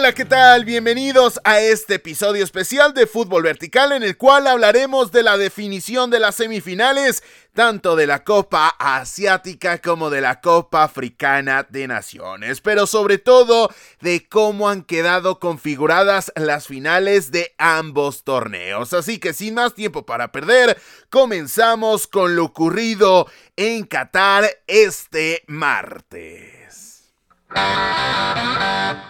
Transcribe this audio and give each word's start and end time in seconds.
Hola, 0.00 0.14
¿qué 0.14 0.24
tal? 0.24 0.64
Bienvenidos 0.64 1.42
a 1.44 1.60
este 1.60 1.96
episodio 1.96 2.42
especial 2.42 2.94
de 2.94 3.06
Fútbol 3.06 3.42
Vertical 3.42 3.92
en 3.92 4.02
el 4.02 4.16
cual 4.16 4.46
hablaremos 4.46 5.12
de 5.12 5.22
la 5.22 5.36
definición 5.36 6.08
de 6.08 6.18
las 6.18 6.36
semifinales, 6.36 7.22
tanto 7.52 7.96
de 7.96 8.06
la 8.06 8.24
Copa 8.24 8.74
Asiática 8.78 9.76
como 9.82 10.08
de 10.08 10.22
la 10.22 10.40
Copa 10.40 10.84
Africana 10.84 11.66
de 11.68 11.86
Naciones, 11.86 12.62
pero 12.62 12.86
sobre 12.86 13.18
todo 13.18 13.68
de 14.00 14.26
cómo 14.26 14.70
han 14.70 14.84
quedado 14.84 15.38
configuradas 15.38 16.32
las 16.34 16.66
finales 16.66 17.30
de 17.30 17.54
ambos 17.58 18.24
torneos. 18.24 18.94
Así 18.94 19.18
que 19.18 19.34
sin 19.34 19.52
más 19.52 19.74
tiempo 19.74 20.06
para 20.06 20.32
perder, 20.32 20.80
comenzamos 21.10 22.06
con 22.06 22.36
lo 22.36 22.46
ocurrido 22.46 23.26
en 23.54 23.84
Qatar 23.84 24.48
este 24.66 25.44
martes. 25.46 26.59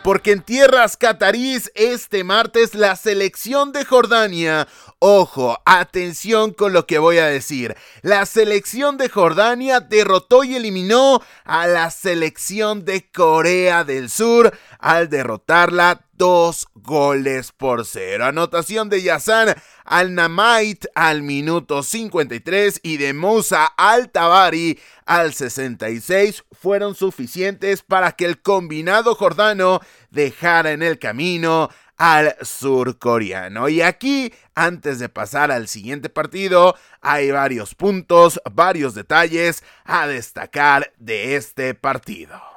Porque 0.03 0.33
en 0.33 0.43
tierras 0.43 0.97
catarís 0.97 1.71
este 1.75 2.25
martes 2.25 2.75
la 2.75 2.97
selección 2.97 3.73
de 3.73 3.85
Jordania, 3.85 4.67
ojo, 5.01 5.61
atención 5.65 6.53
con 6.53 6.73
lo 6.73 6.87
que 6.87 6.99
voy 6.99 7.19
a 7.19 7.27
decir, 7.27 7.75
la 8.03 8.27
selección 8.27 8.99
de 8.99 9.09
Jordania 9.09 9.81
derrotó 9.81 10.45
y 10.45 10.55
eliminó 10.55 11.23
a 11.45 11.67
la 11.67 11.91
selección 11.91 12.85
de 12.85 13.11
Corea 13.11 13.83
del 13.83 14.11
Sur 14.11 14.57
al 14.79 15.09
derrotarla 15.09 16.07
dos 16.13 16.69
goles 16.75 17.51
por 17.51 17.87
cero. 17.87 18.27
Anotación 18.27 18.91
de 18.91 19.03
Yassan 19.03 19.55
al 19.85 20.15
Namait 20.15 20.85
al 20.95 21.23
minuto 21.23 21.83
53 21.83 22.81
y 22.83 22.99
de 22.99 23.15
Musa 23.15 23.65
al 23.65 24.11
Tabari 24.11 24.79
al 25.07 25.33
66 25.33 26.45
fueron 26.53 26.95
suficientes 26.95 27.83
para 27.83 28.13
que 28.13 28.27
el 28.27 28.43
combinado 28.43 29.15
jordano 29.15 29.81
dejara 30.11 30.73
en 30.73 30.83
el 30.83 30.99
camino 30.99 31.71
al 32.01 32.35
surcoreano. 32.41 33.69
Y 33.69 33.83
aquí, 33.83 34.33
antes 34.55 34.99
de 34.99 35.11
pasar 35.11 35.51
al 35.51 35.69
siguiente 35.69 36.09
partido, 36.09 36.75
hay 37.03 37.31
varios 37.31 37.75
puntos, 37.75 38.41
varios 38.51 38.95
detalles 38.95 39.63
a 39.85 40.07
destacar 40.07 40.95
de 40.97 41.37
este 41.37 41.75
partido. 41.75 42.50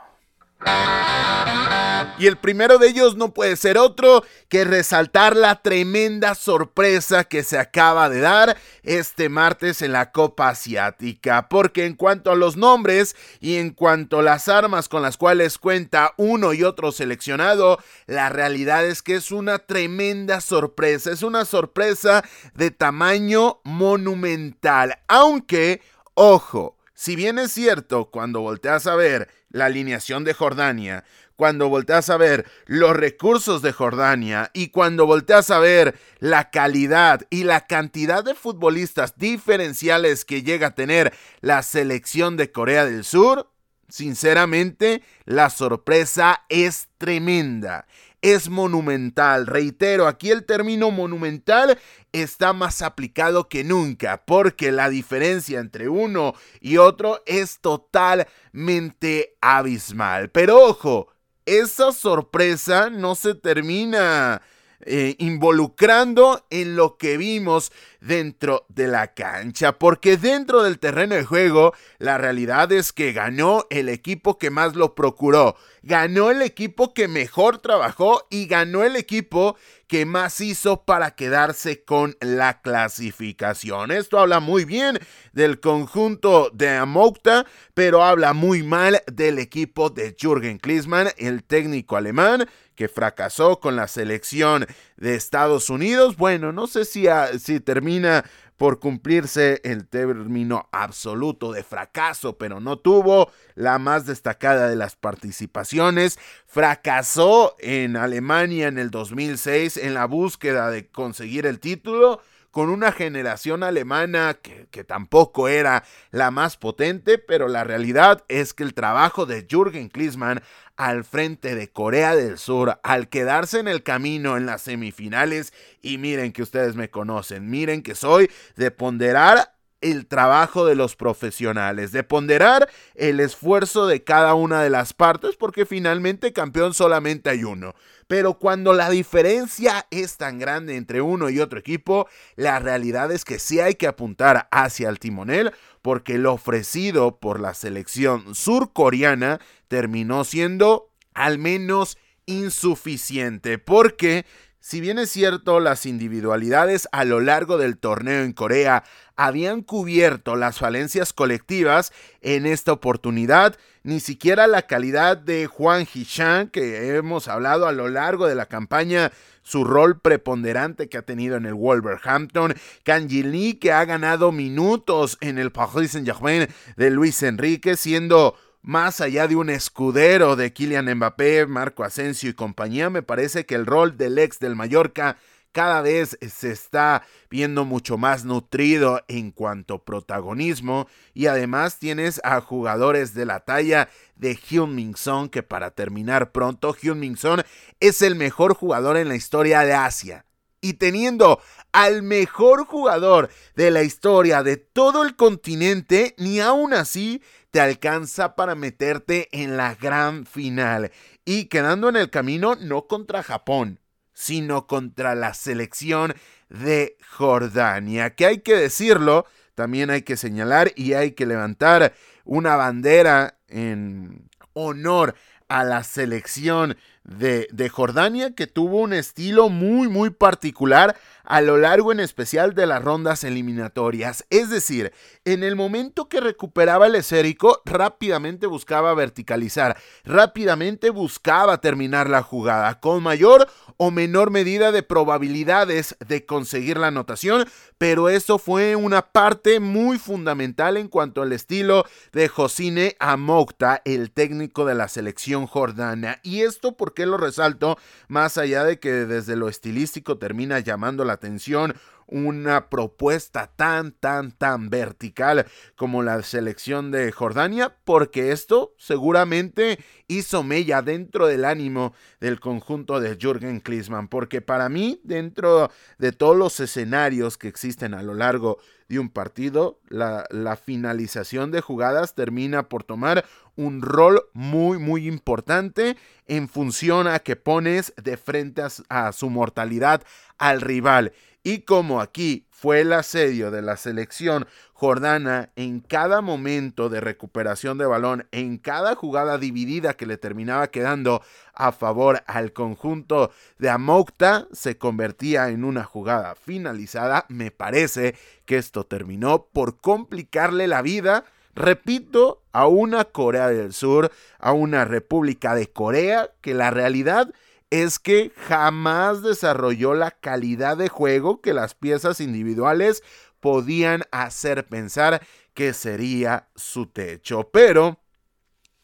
Y 2.23 2.27
el 2.27 2.37
primero 2.37 2.77
de 2.77 2.87
ellos 2.87 3.17
no 3.17 3.33
puede 3.33 3.57
ser 3.57 3.77
otro 3.77 4.23
que 4.47 4.63
resaltar 4.63 5.35
la 5.35 5.61
tremenda 5.61 6.35
sorpresa 6.35 7.25
que 7.25 7.43
se 7.43 7.57
acaba 7.57 8.07
de 8.07 8.21
dar 8.21 8.55
este 8.83 9.29
martes 9.29 9.81
en 9.81 9.91
la 9.91 10.11
Copa 10.11 10.47
Asiática, 10.47 11.49
porque 11.49 11.85
en 11.85 11.95
cuanto 11.95 12.31
a 12.31 12.35
los 12.35 12.55
nombres 12.55 13.15
y 13.41 13.57
en 13.57 13.71
cuanto 13.71 14.19
a 14.19 14.23
las 14.23 14.47
armas 14.47 14.87
con 14.87 15.01
las 15.01 15.17
cuales 15.17 15.57
cuenta 15.57 16.13
uno 16.15 16.53
y 16.53 16.63
otro 16.63 16.93
seleccionado, 16.93 17.79
la 18.05 18.29
realidad 18.29 18.85
es 18.85 19.01
que 19.01 19.15
es 19.15 19.31
una 19.31 19.59
tremenda 19.59 20.39
sorpresa, 20.39 21.11
es 21.11 21.23
una 21.23 21.45
sorpresa 21.45 22.23
de 22.53 22.71
tamaño 22.71 23.59
monumental, 23.65 24.99
aunque, 25.07 25.81
ojo, 26.13 26.77
si 26.93 27.17
bien 27.17 27.37
es 27.37 27.51
cierto, 27.51 28.05
cuando 28.11 28.39
volteas 28.39 28.87
a 28.87 28.95
ver 28.95 29.27
la 29.53 29.65
alineación 29.65 30.25
de 30.25 30.33
Jordania, 30.33 31.05
cuando 31.37 31.69
volteas 31.69 32.09
a 32.09 32.17
ver 32.17 32.45
los 32.65 32.95
recursos 32.95 33.61
de 33.61 33.71
Jordania 33.71 34.51
y 34.53 34.67
cuando 34.67 35.05
volteas 35.05 35.49
a 35.49 35.59
ver 35.59 35.97
la 36.19 36.49
calidad 36.49 37.21
y 37.29 37.45
la 37.45 37.65
cantidad 37.65 38.23
de 38.23 38.35
futbolistas 38.35 39.17
diferenciales 39.17 40.25
que 40.25 40.43
llega 40.43 40.67
a 40.67 40.75
tener 40.75 41.13
la 41.39 41.63
selección 41.63 42.35
de 42.35 42.51
Corea 42.51 42.85
del 42.85 43.05
Sur, 43.05 43.49
sinceramente 43.87 45.03
la 45.25 45.49
sorpresa 45.49 46.43
es 46.49 46.89
tremenda 46.97 47.85
es 48.23 48.49
monumental. 48.49 49.45
Reitero, 49.45 50.07
aquí 50.07 50.31
el 50.31 50.45
término 50.45 50.89
monumental 50.89 51.77
está 52.11 52.53
más 52.53 52.81
aplicado 52.81 53.49
que 53.49 53.63
nunca, 53.63 54.23
porque 54.25 54.71
la 54.71 54.89
diferencia 54.89 55.59
entre 55.59 55.89
uno 55.89 56.33
y 56.59 56.77
otro 56.77 57.21
es 57.27 57.59
totalmente 57.59 59.35
abismal. 59.41 60.31
Pero 60.31 60.57
ojo, 60.63 61.09
esa 61.45 61.91
sorpresa 61.91 62.89
no 62.89 63.13
se 63.15 63.35
termina 63.35 64.41
eh, 64.85 65.15
involucrando 65.19 66.45
en 66.49 66.75
lo 66.75 66.97
que 66.97 67.17
vimos 67.17 67.71
dentro 68.01 68.65
de 68.69 68.87
la 68.87 69.13
cancha, 69.13 69.79
porque 69.79 70.17
dentro 70.17 70.61
del 70.63 70.79
terreno 70.79 71.15
de 71.15 71.23
juego 71.23 71.73
la 71.99 72.17
realidad 72.17 72.71
es 72.71 72.91
que 72.91 73.13
ganó 73.13 73.65
el 73.69 73.87
equipo 73.87 74.37
que 74.37 74.49
más 74.49 74.75
lo 74.75 74.93
procuró, 74.93 75.55
ganó 75.83 76.29
el 76.29 76.41
equipo 76.41 76.93
que 76.93 77.07
mejor 77.07 77.59
trabajó 77.59 78.27
y 78.29 78.47
ganó 78.47 78.83
el 78.83 78.95
equipo 78.97 79.55
que 79.87 80.05
más 80.05 80.41
hizo 80.41 80.85
para 80.85 81.11
quedarse 81.11 81.83
con 81.83 82.17
la 82.19 82.61
clasificación. 82.61 83.91
Esto 83.91 84.19
habla 84.19 84.39
muy 84.39 84.65
bien 84.65 84.99
del 85.33 85.59
conjunto 85.59 86.49
de 86.51 86.69
Amokta, 86.69 87.45
pero 87.73 88.03
habla 88.03 88.33
muy 88.33 88.63
mal 88.63 89.03
del 89.11 89.39
equipo 89.39 89.91
de 89.91 90.15
Jürgen 90.19 90.57
Klinsmann, 90.57 91.09
el 91.17 91.43
técnico 91.43 91.95
alemán, 91.95 92.49
que 92.75 92.87
fracasó 92.87 93.59
con 93.59 93.75
la 93.75 93.87
selección 93.87 94.65
de 94.97 95.15
Estados 95.15 95.69
Unidos. 95.69 96.17
Bueno, 96.17 96.51
no 96.51 96.67
sé 96.67 96.85
si, 96.85 97.05
si 97.39 97.59
termina 97.59 98.23
por 98.57 98.79
cumplirse 98.79 99.59
el 99.63 99.87
término 99.87 100.69
absoluto 100.71 101.51
de 101.51 101.63
fracaso, 101.63 102.37
pero 102.37 102.59
no 102.59 102.77
tuvo 102.77 103.31
la 103.55 103.79
más 103.79 104.05
destacada 104.05 104.69
de 104.69 104.75
las 104.75 104.95
participaciones. 104.95 106.19
Fracasó 106.45 107.55
en 107.59 107.97
Alemania 107.97 108.67
en 108.67 108.77
el 108.77 108.89
2006 108.89 109.77
en 109.77 109.93
la 109.93 110.05
búsqueda 110.05 110.69
de 110.69 110.87
conseguir 110.87 111.45
el 111.45 111.59
título 111.59 112.21
con 112.53 112.69
una 112.69 112.91
generación 112.91 113.63
alemana 113.63 114.35
que, 114.35 114.83
tampoco 114.83 115.47
era 115.47 115.83
la 116.11 116.29
más 116.29 116.55
potente, 116.55 117.17
pero 117.17 117.47
la 117.47 117.63
realidad 117.63 118.23
es 118.27 118.53
que 118.53 118.61
el 118.61 118.75
trabajo 118.75 119.25
de 119.25 119.47
Jürgen 119.49 119.89
Klinsmann 119.89 120.43
al 120.77 121.03
frente 121.03 121.55
de 121.55 121.71
Corea 121.71 122.15
del 122.15 122.37
Sur 122.37 122.79
al 122.83 123.09
quedarse 123.09 123.59
en 123.59 123.67
el 123.67 123.81
camino 123.81 124.37
en 124.37 124.45
las 124.45 124.61
semifinales 124.61 125.51
y 125.81 125.97
miren 125.97 126.31
que 126.31 126.43
ustedes 126.43 126.75
me 126.75 126.91
conocen, 126.91 127.49
miren 127.49 127.81
que 127.81 127.95
soy 127.95 128.29
de 128.55 128.69
ponderar 128.69 129.55
el 129.81 130.05
trabajo 130.05 130.67
de 130.67 130.75
los 130.75 130.95
profesionales, 130.95 131.91
de 131.91 132.03
ponderar 132.03 132.69
el 132.93 133.19
esfuerzo 133.19 133.87
de 133.87 134.03
cada 134.03 134.35
una 134.35 134.61
de 134.61 134.69
las 134.69 134.93
partes, 134.93 135.35
porque 135.37 135.65
finalmente 135.65 136.33
campeón 136.33 136.75
solamente 136.75 137.31
hay 137.31 137.43
uno. 137.43 137.73
Pero 138.13 138.35
cuando 138.35 138.73
la 138.73 138.91
diferencia 138.91 139.87
es 139.89 140.17
tan 140.17 140.37
grande 140.37 140.75
entre 140.75 141.01
uno 141.01 141.31
y 141.31 141.39
otro 141.39 141.57
equipo, 141.57 142.07
la 142.35 142.59
realidad 142.59 143.11
es 143.11 143.25
que 143.25 143.39
sí 143.39 143.59
hay 143.59 143.73
que 143.73 143.87
apuntar 143.87 144.47
hacia 144.51 144.89
el 144.89 144.99
timonel, 144.99 145.51
porque 145.81 146.19
lo 146.19 146.33
ofrecido 146.33 147.17
por 147.17 147.39
la 147.39 147.55
selección 147.55 148.35
surcoreana 148.35 149.39
terminó 149.67 150.25
siendo 150.25 150.91
al 151.15 151.39
menos 151.39 151.97
insuficiente, 152.27 153.57
porque 153.57 154.27
si 154.59 154.79
bien 154.79 154.99
es 154.99 155.09
cierto, 155.09 155.59
las 155.59 155.87
individualidades 155.87 156.87
a 156.91 157.05
lo 157.05 157.19
largo 157.19 157.57
del 157.57 157.79
torneo 157.79 158.21
en 158.21 158.33
Corea 158.33 158.83
habían 159.15 159.63
cubierto 159.63 160.35
las 160.35 160.59
falencias 160.59 161.13
colectivas, 161.13 161.91
en 162.21 162.45
esta 162.45 162.73
oportunidad 162.73 163.57
ni 163.83 163.99
siquiera 163.99 164.47
la 164.47 164.63
calidad 164.63 165.17
de 165.17 165.47
Juan 165.47 165.85
Hichan, 165.93 166.47
que 166.47 166.95
hemos 166.95 167.27
hablado 167.27 167.67
a 167.67 167.73
lo 167.73 167.89
largo 167.89 168.27
de 168.27 168.35
la 168.35 168.45
campaña, 168.45 169.11
su 169.43 169.65
rol 169.65 169.99
preponderante 169.99 170.87
que 170.87 170.97
ha 170.97 171.01
tenido 171.01 171.35
en 171.35 171.45
el 171.45 171.53
Wolverhampton, 171.53 172.55
Lee, 172.85 173.55
que 173.55 173.73
ha 173.73 173.83
ganado 173.83 174.31
minutos 174.31 175.17
en 175.19 175.37
el 175.37 175.51
Paris 175.51 175.91
Saint-Germain 175.91 176.47
de 176.77 176.89
Luis 176.89 177.21
Enrique, 177.23 177.75
siendo 177.75 178.37
más 178.61 179.01
allá 179.01 179.27
de 179.27 179.35
un 179.35 179.49
escudero 179.49 180.37
de 180.37 180.53
Kylian 180.53 180.95
Mbappé, 180.95 181.45
Marco 181.45 181.83
Asensio 181.83 182.29
y 182.29 182.33
compañía, 182.33 182.89
me 182.89 183.03
parece 183.03 183.45
que 183.45 183.55
el 183.55 183.65
rol 183.65 183.97
del 183.97 184.17
ex 184.17 184.39
del 184.39 184.55
Mallorca 184.55 185.17
cada 185.53 185.81
vez 185.81 186.17
se 186.19 186.51
está 186.51 187.03
viendo 187.29 187.63
mucho 187.63 187.97
más 187.97 188.25
nutrido 188.25 189.01
en 189.07 189.31
cuanto 189.31 189.85
protagonismo 189.85 190.87
y 191.13 191.27
además 191.27 191.79
tienes 191.79 192.19
a 192.23 192.41
jugadores 192.41 193.13
de 193.13 193.25
la 193.25 193.39
talla 193.39 193.87
de 194.15 194.35
Hyun 194.35 194.95
Son 194.97 195.29
que 195.29 195.43
para 195.43 195.71
terminar 195.71 196.31
pronto 196.31 196.73
Hyun 196.73 197.15
Son 197.15 197.43
es 197.79 198.01
el 198.01 198.15
mejor 198.15 198.55
jugador 198.55 198.97
en 198.97 199.07
la 199.07 199.15
historia 199.15 199.61
de 199.61 199.73
Asia. 199.73 200.25
Y 200.59 200.75
teniendo 200.75 201.41
al 201.73 202.03
mejor 202.03 202.65
jugador 202.65 203.29
de 203.55 203.69
la 203.69 203.83
historia 203.83 204.43
de 204.43 204.55
todo 204.55 205.03
el 205.03 205.17
continente, 205.17 206.15
ni 206.17 206.39
aún 206.39 206.73
así 206.73 207.21
te 207.51 207.59
alcanza 207.59 208.35
para 208.35 208.55
meterte 208.55 209.27
en 209.33 209.57
la 209.57 209.75
gran 209.75 210.25
final. 210.25 210.91
Y 211.25 211.45
quedando 211.45 211.89
en 211.89 211.97
el 211.97 212.09
camino 212.09 212.55
no 212.55 212.87
contra 212.87 213.23
Japón, 213.23 213.79
sino 214.13 214.67
contra 214.67 215.15
la 215.15 215.33
selección 215.33 216.13
de 216.49 216.97
Jordania, 217.09 218.15
que 218.15 218.25
hay 218.25 218.39
que 218.39 218.55
decirlo, 218.55 219.25
también 219.55 219.89
hay 219.89 220.03
que 220.03 220.17
señalar 220.17 220.71
y 220.75 220.93
hay 220.93 221.11
que 221.11 221.25
levantar 221.25 221.93
una 222.25 222.55
bandera 222.55 223.37
en 223.47 224.29
honor 224.53 225.15
a 225.47 225.63
la 225.63 225.83
selección 225.83 226.77
de, 227.03 227.47
de, 227.51 227.69
Jordania 227.69 228.33
que 228.33 228.47
tuvo 228.47 228.79
un 228.79 228.93
estilo 228.93 229.49
muy 229.49 229.89
muy 229.89 230.09
particular 230.09 230.95
a 231.23 231.41
lo 231.41 231.57
largo 231.57 231.91
en 231.91 231.99
especial 231.99 232.53
de 232.53 232.67
las 232.67 232.83
rondas 232.83 233.23
eliminatorias. 233.23 234.25
Es 234.29 234.49
decir, 234.49 234.93
en 235.25 235.43
el 235.43 235.55
momento 235.55 236.09
que 236.09 236.19
recuperaba 236.19 236.87
el 236.87 236.95
esérico, 236.95 237.61
rápidamente 237.65 238.47
buscaba 238.47 238.93
verticalizar, 238.93 239.77
rápidamente 240.03 240.89
buscaba 240.89 241.59
terminar 241.59 242.09
la 242.09 242.23
jugada 242.23 242.79
con 242.79 243.03
mayor 243.03 243.47
o 243.77 243.91
menor 243.91 244.31
medida 244.31 244.71
de 244.71 244.83
probabilidades 244.83 245.95
de 246.07 246.25
conseguir 246.25 246.77
la 246.77 246.87
anotación, 246.87 247.47
pero 247.77 248.09
eso 248.09 248.37
fue 248.37 248.75
una 248.75 249.01
parte 249.01 249.59
muy 249.59 249.97
fundamental 249.97 250.77
en 250.77 250.87
cuanto 250.87 251.21
al 251.21 251.33
estilo 251.33 251.85
de 252.11 252.27
Josine 252.27 252.95
Amokta, 252.99 253.81
el 253.85 254.11
técnico 254.11 254.65
de 254.65 254.75
la 254.75 254.87
selección 254.87 255.47
jordana. 255.47 256.19
Y 256.23 256.41
esto, 256.41 256.77
¿por 256.77 256.93
qué 256.93 257.05
lo 257.05 257.17
resalto? 257.17 257.77
Más 258.07 258.37
allá 258.37 258.63
de 258.63 258.79
que 258.79 258.91
desde 258.91 259.35
lo 259.35 259.49
estilístico 259.49 260.17
termina 260.17 260.59
llamando 260.59 261.05
la 261.05 261.12
atención 261.13 261.73
una 262.13 262.69
propuesta 262.69 263.51
tan, 263.55 263.91
tan, 263.91 264.31
tan 264.31 264.69
vertical 264.69 265.47
como 265.75 266.03
la 266.03 266.21
selección 266.21 266.91
de 266.91 267.11
Jordania, 267.11 267.75
porque 267.83 268.31
esto 268.31 268.75
seguramente 268.77 269.79
hizo 270.07 270.43
mella 270.43 270.83
dentro 270.83 271.25
del 271.25 271.43
ánimo 271.43 271.93
del 272.19 272.39
conjunto 272.39 272.99
de 272.99 273.17
Jürgen 273.19 273.59
Klinsmann, 273.59 274.07
porque 274.07 274.41
para 274.41 274.69
mí, 274.69 275.01
dentro 275.03 275.71
de 275.97 276.11
todos 276.11 276.37
los 276.37 276.59
escenarios 276.59 277.37
que 277.37 277.47
existen 277.47 277.95
a 277.95 278.03
lo 278.03 278.13
largo 278.13 278.59
de 278.89 278.99
un 278.99 279.09
partido, 279.09 279.79
la, 279.89 280.25
la 280.29 280.55
finalización 280.55 281.51
de 281.51 281.61
jugadas 281.61 282.13
termina 282.13 282.69
por 282.69 282.83
tomar 282.83 283.25
un 283.55 283.81
rol 283.81 284.21
muy, 284.33 284.77
muy 284.77 285.07
importante 285.07 285.97
en 286.27 286.47
función 286.47 287.07
a 287.07 287.19
que 287.19 287.35
pones 287.35 287.93
de 288.01 288.17
frente 288.17 288.63
a, 288.89 289.11
su 289.11 289.29
mortalidad 289.29 290.03
al 290.37 290.61
rival. 290.61 291.13
Y 291.43 291.59
como 291.59 291.99
aquí 291.99 292.47
fue 292.51 292.79
el 292.81 292.93
asedio 292.93 293.51
de 293.51 293.61
la 293.61 293.75
selección 293.75 294.47
jordana 294.71 295.51
en 295.57 295.81
cada 295.81 296.21
momento 296.21 296.87
de 296.87 297.01
recuperación 297.01 297.77
de 297.77 297.85
balón, 297.85 298.27
en 298.31 298.57
cada 298.57 298.95
jugada 298.95 299.37
dividida 299.37 299.95
que 299.95 300.05
le 300.05 300.17
terminaba 300.17 300.67
quedando 300.71 301.21
a 301.53 301.73
favor 301.73 302.23
al 302.27 302.53
conjunto 302.53 303.31
de 303.57 303.69
Amokta, 303.69 304.47
se 304.53 304.77
convertía 304.77 305.49
en 305.49 305.65
una 305.65 305.83
jugada 305.83 306.35
finalizada. 306.35 307.25
Me 307.27 307.51
parece 307.51 308.15
que 308.45 308.57
esto 308.57 308.85
terminó 308.85 309.47
por 309.51 309.81
complicarle 309.81 310.67
la 310.67 310.81
vida 310.81 311.25
repito, 311.55 312.41
a 312.51 312.67
una 312.67 313.05
Corea 313.05 313.49
del 313.49 313.73
Sur, 313.73 314.11
a 314.39 314.53
una 314.53 314.85
República 314.85 315.55
de 315.55 315.67
Corea, 315.67 316.31
que 316.41 316.53
la 316.53 316.71
realidad 316.71 317.31
es 317.73 317.97
que 317.97 318.31
jamás 318.35 319.23
desarrolló 319.23 319.95
la 319.95 320.11
calidad 320.11 320.77
de 320.77 320.89
juego 320.89 321.41
que 321.41 321.55
las 321.55 321.73
piezas 321.73 322.19
individuales 322.19 323.01
podían 323.39 324.03
hacer 324.11 324.67
pensar 324.67 325.25
que 325.55 325.73
sería 325.73 326.49
su 326.55 326.85
techo. 326.85 327.49
Pero, 327.51 327.97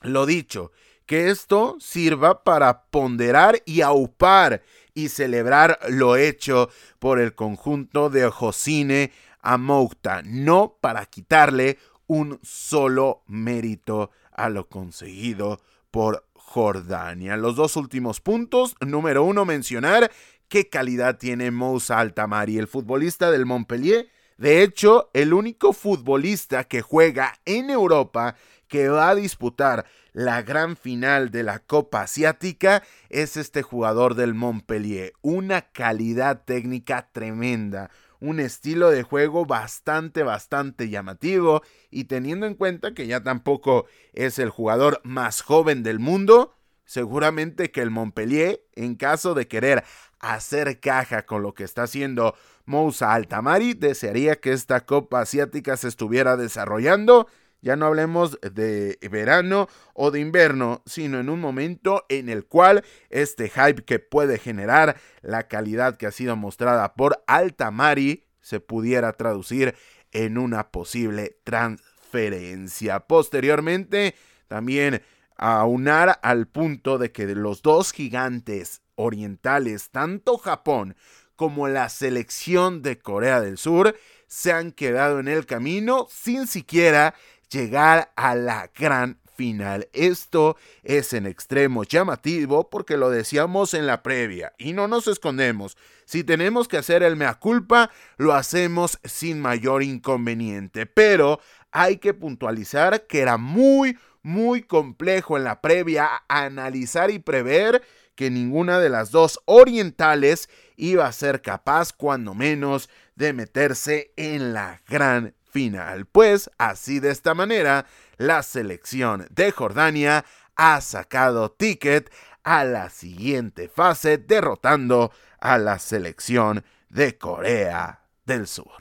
lo 0.02 0.26
dicho, 0.26 0.72
que 1.06 1.30
esto 1.30 1.78
sirva 1.80 2.44
para 2.44 2.86
ponderar 2.86 3.62
y 3.64 3.82
aupar 3.82 4.64
y 4.96 5.10
celebrar 5.10 5.78
lo 5.90 6.16
hecho 6.16 6.72
por 6.98 7.20
el 7.20 7.36
conjunto 7.36 8.10
de 8.10 8.28
Josine 8.32 9.12
Amouta, 9.42 10.24
no 10.26 10.80
para 10.82 11.06
quitarle 11.06 11.78
un 12.08 12.40
solo 12.42 13.22
mérito 13.28 14.10
a 14.32 14.50
lo 14.50 14.68
conseguido 14.68 15.62
por 15.92 16.29
Jordania. 16.50 17.38
Los 17.38 17.56
dos 17.56 17.76
últimos 17.76 18.22
puntos. 18.22 18.76
Número 18.82 19.24
uno, 19.24 19.46
mencionar 19.46 20.10
qué 20.48 20.68
calidad 20.68 21.20
tiene 21.20 21.52
Moussa 21.52 22.00
Altamari, 22.00 22.58
el 22.58 22.68
futbolista 22.68 23.30
del 23.30 23.46
Montpellier. 23.46 24.10
De 24.38 24.64
hecho, 24.64 25.12
el 25.14 25.34
único 25.34 25.74
futbolista 25.74 26.64
que 26.64 26.82
juega 26.82 27.36
en 27.46 27.70
Europa 27.70 28.36
que 28.68 28.90
va 28.90 29.10
a 29.10 29.16
disputar 29.16 29.86
la 30.12 30.42
gran 30.42 30.76
final 30.76 31.30
de 31.30 31.44
la 31.44 31.60
Copa 31.60 32.02
Asiática 32.02 32.82
es 33.10 33.38
este 33.38 33.62
jugador 33.62 34.16
del 34.16 34.34
Montpellier. 34.34 35.14
Una 35.22 35.62
calidad 35.62 36.46
técnica 36.46 37.10
tremenda, 37.12 37.92
un 38.20 38.40
estilo 38.40 38.90
de 38.90 39.04
juego 39.04 39.46
bastante, 39.46 40.24
bastante 40.24 40.90
llamativo 40.90 41.62
y 41.90 42.06
teniendo 42.06 42.46
en 42.46 42.56
cuenta 42.56 42.94
que 42.94 43.08
ya 43.08 43.24
tampoco 43.24 43.86
es 44.14 44.40
el 44.40 44.50
jugador 44.50 45.02
más 45.04 45.42
joven 45.42 45.84
del 45.84 46.00
mundo, 46.00 46.56
seguramente 46.86 47.72
que 47.72 47.82
el 47.82 47.92
Montpellier, 47.92 48.62
en 48.74 48.96
caso 48.96 49.34
de 49.34 49.48
querer 49.48 49.84
hacer 50.20 50.80
caja 50.80 51.26
con 51.26 51.42
lo 51.44 51.54
que 51.54 51.64
está 51.64 51.84
haciendo 51.84 52.36
Moussa 52.66 53.14
Altamari, 53.14 53.74
desearía 53.74 54.40
que 54.40 54.52
esta 54.52 54.86
Copa 54.86 55.22
Asiática 55.22 55.78
se 55.78 55.88
estuviera 55.88 56.36
desarrollando 56.36 57.28
ya 57.62 57.76
no 57.76 57.86
hablemos 57.86 58.40
de 58.42 58.98
verano 59.10 59.68
o 59.94 60.12
de 60.12 60.20
invierno, 60.20 60.82
sino 60.86 61.20
en 61.20 61.30
un 61.30 61.40
momento 61.40 62.06
en 62.10 62.30
el 62.30 62.46
cual 62.46 62.84
este 63.10 63.50
hype 63.50 63.84
que 63.84 64.00
puede 64.00 64.38
generar 64.38 64.98
la 65.22 65.48
calidad 65.48 65.98
que 65.98 66.08
ha 66.08 66.12
sido 66.12 66.36
mostrada 66.36 66.94
por 66.94 67.24
Altamari 67.28 68.26
se 68.42 68.60
pudiera 68.60 69.14
traducir 69.14 69.76
en 70.12 70.38
una 70.38 70.72
posible 70.72 71.38
transferencia. 71.44 73.02
Posteriormente, 73.02 74.16
también 74.48 75.02
aunar 75.36 76.20
al 76.24 76.48
punto 76.48 76.98
de 76.98 77.12
que 77.12 77.26
los 77.28 77.62
dos 77.62 77.92
gigantes 77.92 78.82
orientales, 78.96 79.90
tanto 79.92 80.38
Japón 80.38 80.96
como 81.36 81.68
la 81.70 81.88
selección 81.90 82.82
de 82.82 83.00
Corea 83.00 83.40
del 83.40 83.58
Sur, 83.58 83.96
se 84.28 84.52
han 84.52 84.72
quedado 84.72 85.20
en 85.20 85.28
el 85.28 85.46
camino 85.46 86.08
sin 86.10 86.48
siquiera 86.48 87.16
llegar 87.50 88.12
a 88.16 88.36
la 88.36 88.72
gran 88.78 89.20
final. 89.40 89.88
Esto 89.94 90.58
es 90.84 91.14
en 91.14 91.26
extremo 91.26 91.86
llamativo 91.86 92.70
porque 92.70 92.98
lo 92.98 93.10
decíamos 93.10 93.74
en 93.74 93.88
la 93.88 94.04
previa 94.04 94.52
y 94.58 94.74
no 94.74 94.90
nos 94.90 95.08
escondemos. 95.08 95.78
Si 96.04 96.26
tenemos 96.26 96.68
que 96.68 96.78
hacer 96.78 97.04
el 97.04 97.16
mea 97.16 97.36
culpa, 97.36 97.90
lo 98.18 98.34
hacemos 98.34 99.00
sin 99.06 99.40
mayor 99.40 99.82
inconveniente, 99.82 100.86
pero 100.86 101.40
hay 101.72 101.98
que 101.98 102.14
puntualizar 102.14 103.08
que 103.08 103.20
era 103.20 103.38
muy, 103.38 103.98
muy 104.24 104.64
complejo 104.64 105.38
en 105.38 105.46
la 105.46 105.62
previa 105.62 106.10
analizar 106.28 107.10
y 107.10 107.20
prever 107.20 107.82
que 108.16 108.30
ninguna 108.30 108.80
de 108.80 108.90
las 108.90 109.12
dos 109.12 109.40
orientales 109.46 110.50
iba 110.76 111.08
a 111.08 111.14
ser 111.14 111.42
capaz, 111.42 111.94
cuando 111.94 112.34
menos, 112.34 112.90
de 113.16 113.32
meterse 113.32 114.12
en 114.18 114.52
la 114.52 114.82
gran 114.86 115.34
final. 115.52 116.06
Pues 116.06 116.50
así 116.58 117.00
de 117.00 117.12
esta 117.12 117.34
manera, 117.34 117.86
la 118.18 118.44
selección 118.44 119.28
de 119.32 119.52
Jordania 119.52 120.26
ha 120.56 120.82
sacado 120.82 121.52
ticket 121.52 122.12
a 122.44 122.64
la 122.64 122.90
siguiente 122.90 123.70
fase 123.70 124.18
derrotando 124.18 125.12
a 125.40 125.58
la 125.58 125.80
selección 125.80 126.64
de 126.90 127.18
Corea 127.18 128.02
del 128.26 128.48
Sur. 128.48 128.72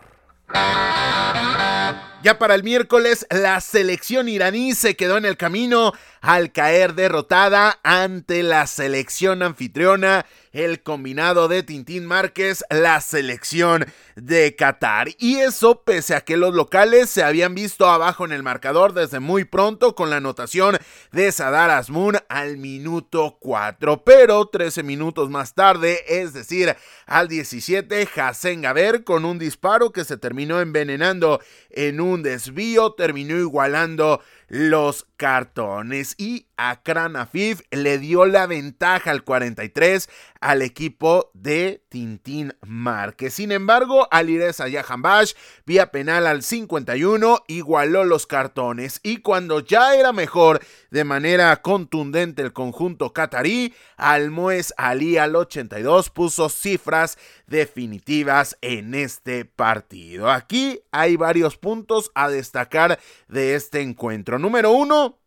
Ya 2.22 2.38
para 2.38 2.54
el 2.54 2.64
miércoles, 2.64 3.26
la 3.30 3.60
selección 3.60 4.28
iraní 4.28 4.74
se 4.74 4.96
quedó 4.96 5.18
en 5.18 5.24
el 5.24 5.36
camino 5.36 5.92
al 6.20 6.52
caer 6.52 6.94
derrotada 6.94 7.78
ante 7.82 8.42
la 8.42 8.66
selección 8.66 9.42
anfitriona 9.42 10.26
el 10.52 10.82
combinado 10.82 11.48
de 11.48 11.62
Tintín 11.62 12.06
Márquez, 12.06 12.64
la 12.70 13.00
selección 13.00 13.86
de 14.16 14.56
Qatar. 14.56 15.08
Y 15.18 15.36
eso 15.36 15.82
pese 15.82 16.14
a 16.14 16.22
que 16.22 16.36
los 16.36 16.54
locales 16.54 17.10
se 17.10 17.22
habían 17.22 17.54
visto 17.54 17.86
abajo 17.86 18.24
en 18.24 18.32
el 18.32 18.42
marcador 18.42 18.92
desde 18.92 19.20
muy 19.20 19.44
pronto 19.44 19.94
con 19.94 20.10
la 20.10 20.16
anotación 20.16 20.78
de 21.12 21.30
Sadar 21.32 21.70
Asmun 21.70 22.16
al 22.28 22.56
minuto 22.56 23.36
4. 23.40 24.04
Pero 24.04 24.46
13 24.46 24.82
minutos 24.82 25.30
más 25.30 25.54
tarde, 25.54 26.04
es 26.08 26.32
decir, 26.32 26.76
al 27.06 27.28
17, 27.28 28.08
Hassan 28.16 28.62
Gaber 28.62 29.04
con 29.04 29.24
un 29.24 29.38
disparo 29.38 29.92
que 29.92 30.04
se 30.04 30.16
terminó 30.16 30.60
envenenando 30.60 31.40
en 31.70 32.00
un 32.00 32.22
desvío, 32.22 32.92
terminó 32.92 33.38
igualando 33.38 34.20
los 34.48 35.06
cartones. 35.16 36.07
Y 36.16 36.46
Akran 36.56 37.16
Afif 37.16 37.62
le 37.70 37.98
dio 37.98 38.26
la 38.26 38.46
ventaja 38.46 39.10
al 39.10 39.24
43 39.24 40.08
al 40.40 40.62
equipo 40.62 41.30
de 41.34 41.84
Tintín 41.88 42.54
Márquez. 42.66 43.34
Sin 43.34 43.52
embargo, 43.52 44.08
Alireza 44.10 44.68
Yahambash, 44.68 45.34
vía 45.66 45.90
penal 45.90 46.26
al 46.26 46.42
51, 46.42 47.44
igualó 47.48 48.04
los 48.04 48.26
cartones 48.26 49.00
y 49.02 49.18
cuando 49.18 49.60
ya 49.60 49.94
era 49.94 50.12
mejor 50.12 50.60
de 50.90 51.04
manera 51.04 51.60
contundente 51.62 52.42
el 52.42 52.52
conjunto 52.52 53.12
catarí, 53.12 53.74
Almoez 53.96 54.72
Ali 54.76 55.18
al 55.18 55.36
82 55.36 56.10
puso 56.10 56.48
cifras 56.48 57.18
definitivas 57.46 58.56
en 58.60 58.94
este 58.94 59.44
partido. 59.44 60.30
Aquí 60.30 60.80
hay 60.92 61.16
varios 61.16 61.56
puntos 61.56 62.10
a 62.14 62.28
destacar 62.28 62.98
de 63.28 63.54
este 63.54 63.80
encuentro. 63.80 64.38
Número 64.38 64.70
uno, 64.70 65.17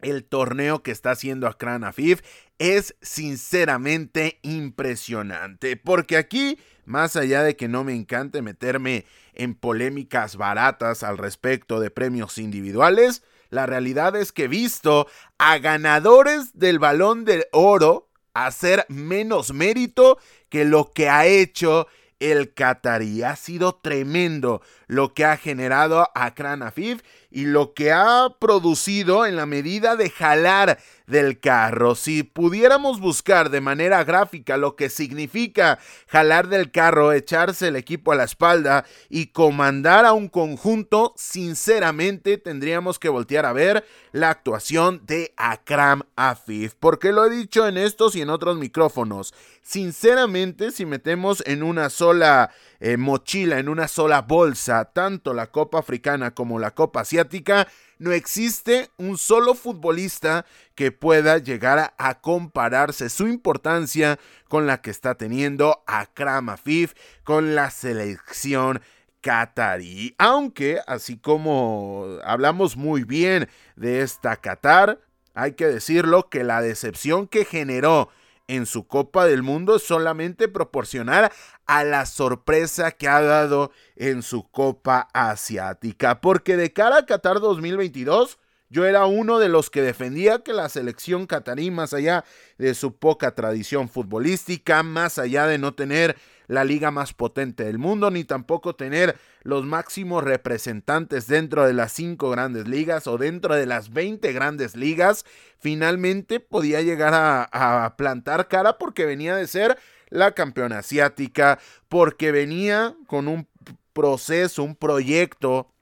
el 0.00 0.24
torneo 0.24 0.82
que 0.82 0.90
está 0.90 1.12
haciendo 1.12 1.46
Akran 1.46 1.84
Afif 1.84 2.22
es 2.58 2.96
sinceramente 3.02 4.38
impresionante. 4.42 5.76
Porque 5.76 6.16
aquí, 6.16 6.58
más 6.84 7.16
allá 7.16 7.42
de 7.42 7.56
que 7.56 7.68
no 7.68 7.84
me 7.84 7.94
encante 7.94 8.42
meterme 8.42 9.06
en 9.34 9.54
polémicas 9.54 10.36
baratas 10.36 11.02
al 11.02 11.18
respecto 11.18 11.80
de 11.80 11.90
premios 11.90 12.38
individuales, 12.38 13.22
la 13.50 13.66
realidad 13.66 14.14
es 14.16 14.32
que 14.32 14.44
he 14.44 14.48
visto 14.48 15.06
a 15.38 15.58
ganadores 15.58 16.58
del 16.58 16.78
balón 16.78 17.24
de 17.24 17.48
oro 17.52 18.08
hacer 18.34 18.84
menos 18.88 19.52
mérito 19.52 20.18
que 20.48 20.64
lo 20.64 20.92
que 20.92 21.08
ha 21.08 21.26
hecho 21.26 21.88
el 22.20 22.52
Qatarí. 22.52 23.22
Ha 23.22 23.36
sido 23.36 23.74
tremendo 23.74 24.62
lo 24.86 25.14
que 25.14 25.24
ha 25.24 25.36
generado 25.36 26.08
Akran 26.14 26.62
Afif 26.62 27.02
y 27.30 27.44
lo 27.44 27.74
que 27.74 27.92
ha 27.92 28.28
producido 28.38 29.26
en 29.26 29.36
la 29.36 29.46
medida 29.46 29.96
de 29.96 30.10
jalar 30.10 30.78
del 31.06 31.40
carro. 31.40 31.94
Si 31.94 32.22
pudiéramos 32.22 33.00
buscar 33.00 33.50
de 33.50 33.60
manera 33.60 34.02
gráfica 34.04 34.56
lo 34.56 34.76
que 34.76 34.88
significa 34.88 35.78
jalar 36.06 36.48
del 36.48 36.70
carro, 36.70 37.12
echarse 37.12 37.68
el 37.68 37.76
equipo 37.76 38.12
a 38.12 38.16
la 38.16 38.24
espalda 38.24 38.84
y 39.08 39.26
comandar 39.26 40.06
a 40.06 40.12
un 40.12 40.28
conjunto, 40.28 41.12
sinceramente 41.16 42.38
tendríamos 42.38 42.98
que 42.98 43.08
voltear 43.08 43.44
a 43.46 43.52
ver 43.52 43.84
la 44.12 44.30
actuación 44.30 45.02
de 45.06 45.32
Akram 45.36 46.02
Afif. 46.16 46.74
Porque 46.78 47.12
lo 47.12 47.24
he 47.24 47.30
dicho 47.30 47.66
en 47.66 47.76
estos 47.76 48.16
y 48.16 48.22
en 48.22 48.30
otros 48.30 48.56
micrófonos. 48.56 49.34
Sinceramente, 49.62 50.70
si 50.70 50.86
metemos 50.86 51.42
en 51.46 51.62
una 51.62 51.90
sola 51.90 52.50
eh, 52.80 52.96
mochila, 52.96 53.58
en 53.58 53.68
una 53.68 53.88
sola 53.88 54.22
bolsa, 54.22 54.86
tanto 54.86 55.34
la 55.34 55.50
Copa 55.50 55.78
Africana 55.78 56.34
como 56.34 56.58
la 56.58 56.70
Copa 56.70 57.00
Asiática, 57.00 57.68
no 57.98 58.12
existe 58.12 58.90
un 58.96 59.18
solo 59.18 59.54
futbolista 59.54 60.46
que 60.74 60.92
pueda 60.92 61.38
llegar 61.38 61.94
a, 61.98 62.20
compararse 62.20 63.10
su 63.10 63.26
importancia 63.26 64.18
con 64.48 64.66
la 64.66 64.80
que 64.80 64.90
está 64.90 65.16
teniendo 65.16 65.82
Akram 65.86 66.48
Afif 66.48 66.94
con 67.24 67.54
la 67.54 67.70
selección 67.70 68.80
catarí. 69.20 70.14
Aunque, 70.18 70.80
así 70.86 71.18
como 71.18 72.18
hablamos 72.24 72.76
muy 72.76 73.04
bien 73.04 73.48
de 73.76 74.02
esta 74.02 74.36
Qatar, 74.36 75.00
hay 75.34 75.52
que 75.52 75.66
decirlo 75.66 76.28
que 76.28 76.44
la 76.44 76.60
decepción 76.60 77.28
que 77.28 77.44
generó 77.44 78.08
en 78.48 78.66
su 78.66 78.86
Copa 78.86 79.26
del 79.26 79.42
Mundo 79.42 79.76
es 79.76 79.82
solamente 79.82 80.48
proporcional 80.48 81.30
a 81.66 81.84
la 81.84 82.06
sorpresa 82.06 82.92
que 82.92 83.06
ha 83.06 83.20
dado 83.20 83.70
en 83.94 84.22
su 84.22 84.48
Copa 84.50 85.08
Asiática. 85.12 86.20
Porque 86.20 86.56
de 86.56 86.72
cara 86.72 86.98
a 86.98 87.06
Qatar 87.06 87.40
2022, 87.40 88.38
yo 88.70 88.86
era 88.86 89.06
uno 89.06 89.38
de 89.38 89.48
los 89.48 89.70
que 89.70 89.82
defendía 89.82 90.40
que 90.40 90.52
la 90.52 90.68
selección 90.68 91.26
catarí, 91.26 91.70
más 91.70 91.92
allá 91.92 92.24
de 92.56 92.74
su 92.74 92.96
poca 92.96 93.34
tradición 93.34 93.88
futbolística, 93.88 94.82
más 94.82 95.18
allá 95.18 95.46
de 95.46 95.58
no 95.58 95.74
tener 95.74 96.16
la 96.48 96.64
liga 96.64 96.90
más 96.90 97.12
potente 97.12 97.64
del 97.64 97.78
mundo, 97.78 98.10
ni 98.10 98.24
tampoco 98.24 98.74
tener 98.74 99.16
los 99.42 99.64
máximos 99.64 100.24
representantes 100.24 101.26
dentro 101.26 101.64
de 101.64 101.74
las 101.74 101.92
cinco 101.92 102.30
grandes 102.30 102.66
ligas 102.66 103.06
o 103.06 103.18
dentro 103.18 103.54
de 103.54 103.66
las 103.66 103.92
20 103.92 104.32
grandes 104.32 104.74
ligas, 104.74 105.24
finalmente 105.58 106.40
podía 106.40 106.82
llegar 106.82 107.12
a, 107.14 107.94
plantar 107.96 108.48
cara 108.48 108.78
porque 108.78 109.04
venía 109.04 109.36
de 109.36 109.46
ser 109.46 109.78
la 110.08 110.32
campeona 110.32 110.78
asiática, 110.78 111.58
porque 111.88 112.32
venía 112.32 112.96
con 113.06 113.28
un 113.28 113.46
proceso, 113.92 114.62
un 114.62 114.74
proyecto 114.74 115.72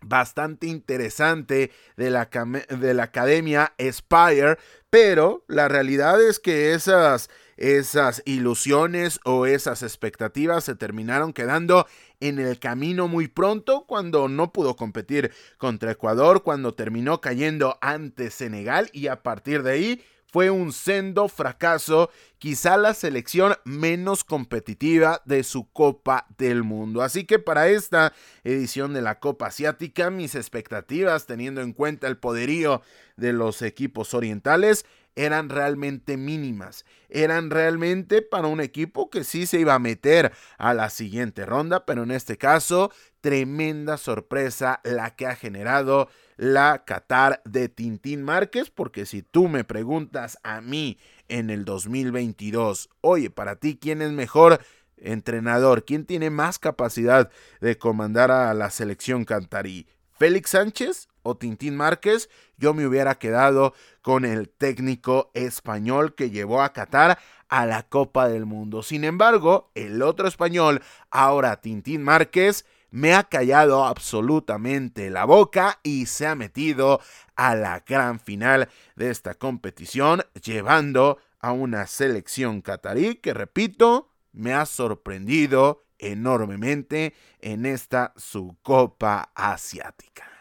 bastante 0.00 0.66
interesante 0.66 1.70
de 1.96 2.10
la, 2.10 2.28
de 2.68 2.94
la 2.94 3.04
academia 3.04 3.74
Spire, 3.80 4.58
pero 4.90 5.44
la 5.48 5.68
realidad 5.68 6.20
es 6.20 6.38
que 6.38 6.74
esas 6.74 7.30
esas 7.56 8.22
ilusiones 8.24 9.20
o 9.24 9.46
esas 9.46 9.82
expectativas 9.82 10.64
se 10.64 10.74
terminaron 10.74 11.32
quedando 11.32 11.86
en 12.20 12.38
el 12.38 12.58
camino 12.58 13.08
muy 13.08 13.28
pronto 13.28 13.84
cuando 13.86 14.28
no 14.28 14.52
pudo 14.52 14.76
competir 14.76 15.32
contra 15.58 15.92
Ecuador, 15.92 16.42
cuando 16.42 16.74
terminó 16.74 17.20
cayendo 17.20 17.78
ante 17.80 18.30
Senegal 18.30 18.90
y 18.92 19.08
a 19.08 19.22
partir 19.22 19.62
de 19.62 19.72
ahí 19.72 20.04
fue 20.34 20.50
un 20.50 20.72
sendo 20.72 21.28
fracaso, 21.28 22.10
quizá 22.38 22.76
la 22.76 22.92
selección 22.92 23.54
menos 23.64 24.24
competitiva 24.24 25.22
de 25.24 25.44
su 25.44 25.70
Copa 25.70 26.26
del 26.36 26.64
Mundo. 26.64 27.02
Así 27.02 27.24
que 27.24 27.38
para 27.38 27.68
esta 27.68 28.12
edición 28.42 28.94
de 28.94 29.00
la 29.00 29.20
Copa 29.20 29.46
Asiática, 29.46 30.10
mis 30.10 30.34
expectativas, 30.34 31.26
teniendo 31.26 31.60
en 31.60 31.72
cuenta 31.72 32.08
el 32.08 32.16
poderío 32.16 32.82
de 33.16 33.32
los 33.32 33.62
equipos 33.62 34.12
orientales, 34.12 34.84
eran 35.16 35.48
realmente 35.48 36.16
mínimas. 36.16 36.84
Eran 37.08 37.50
realmente 37.50 38.22
para 38.22 38.48
un 38.48 38.60
equipo 38.60 39.10
que 39.10 39.24
sí 39.24 39.46
se 39.46 39.60
iba 39.60 39.74
a 39.74 39.78
meter 39.78 40.32
a 40.58 40.74
la 40.74 40.90
siguiente 40.90 41.46
ronda, 41.46 41.86
pero 41.86 42.02
en 42.02 42.10
este 42.10 42.36
caso, 42.36 42.90
tremenda 43.20 43.96
sorpresa 43.96 44.80
la 44.84 45.14
que 45.14 45.26
ha 45.26 45.36
generado 45.36 46.08
la 46.36 46.84
Qatar 46.84 47.42
de 47.44 47.68
Tintín 47.68 48.22
Márquez, 48.22 48.70
porque 48.70 49.06
si 49.06 49.22
tú 49.22 49.48
me 49.48 49.64
preguntas 49.64 50.38
a 50.42 50.60
mí 50.60 50.98
en 51.28 51.50
el 51.50 51.64
2022, 51.64 52.90
oye, 53.00 53.30
para 53.30 53.56
ti, 53.56 53.78
¿quién 53.80 54.02
es 54.02 54.10
mejor? 54.10 54.60
entrenador, 54.96 55.84
¿quién 55.84 56.06
tiene 56.06 56.30
más 56.30 56.58
capacidad 56.58 57.30
de 57.60 57.76
comandar 57.78 58.30
a 58.30 58.54
la 58.54 58.70
selección 58.70 59.24
cantarí? 59.24 59.86
¿Félix 60.12 60.50
Sánchez 60.50 61.08
o 61.24 61.36
Tintín 61.36 61.76
Márquez? 61.76 62.30
Yo 62.56 62.72
me 62.72 62.86
hubiera 62.86 63.16
quedado 63.16 63.74
con 64.00 64.24
el 64.24 64.48
técnico 64.48 65.32
español 65.34 66.14
que 66.14 66.30
llevó 66.30 66.62
a 66.62 66.72
Qatar 66.72 67.18
a 67.48 67.66
la 67.66 67.82
Copa 67.82 68.28
del 68.28 68.46
Mundo. 68.46 68.84
Sin 68.84 69.02
embargo, 69.02 69.70
el 69.74 70.02
otro 70.02 70.28
español, 70.28 70.80
ahora 71.10 71.60
Tintín 71.60 72.02
Márquez, 72.02 72.64
me 72.90 73.14
ha 73.14 73.24
callado 73.24 73.84
absolutamente 73.84 75.10
la 75.10 75.24
boca 75.24 75.80
y 75.82 76.06
se 76.06 76.28
ha 76.28 76.36
metido 76.36 77.00
a 77.34 77.56
la 77.56 77.80
gran 77.80 78.20
final 78.20 78.68
de 78.94 79.10
esta 79.10 79.34
competición, 79.34 80.22
llevando 80.40 81.18
a 81.40 81.50
una 81.50 81.88
selección 81.88 82.62
catarí 82.62 83.16
que, 83.16 83.34
repito, 83.34 84.10
me 84.32 84.54
ha 84.54 84.64
sorprendido 84.64 85.84
enormemente 85.98 87.14
en 87.40 87.66
esta 87.66 88.12
su 88.16 88.56
Copa 88.62 89.32
Asiática. 89.34 90.33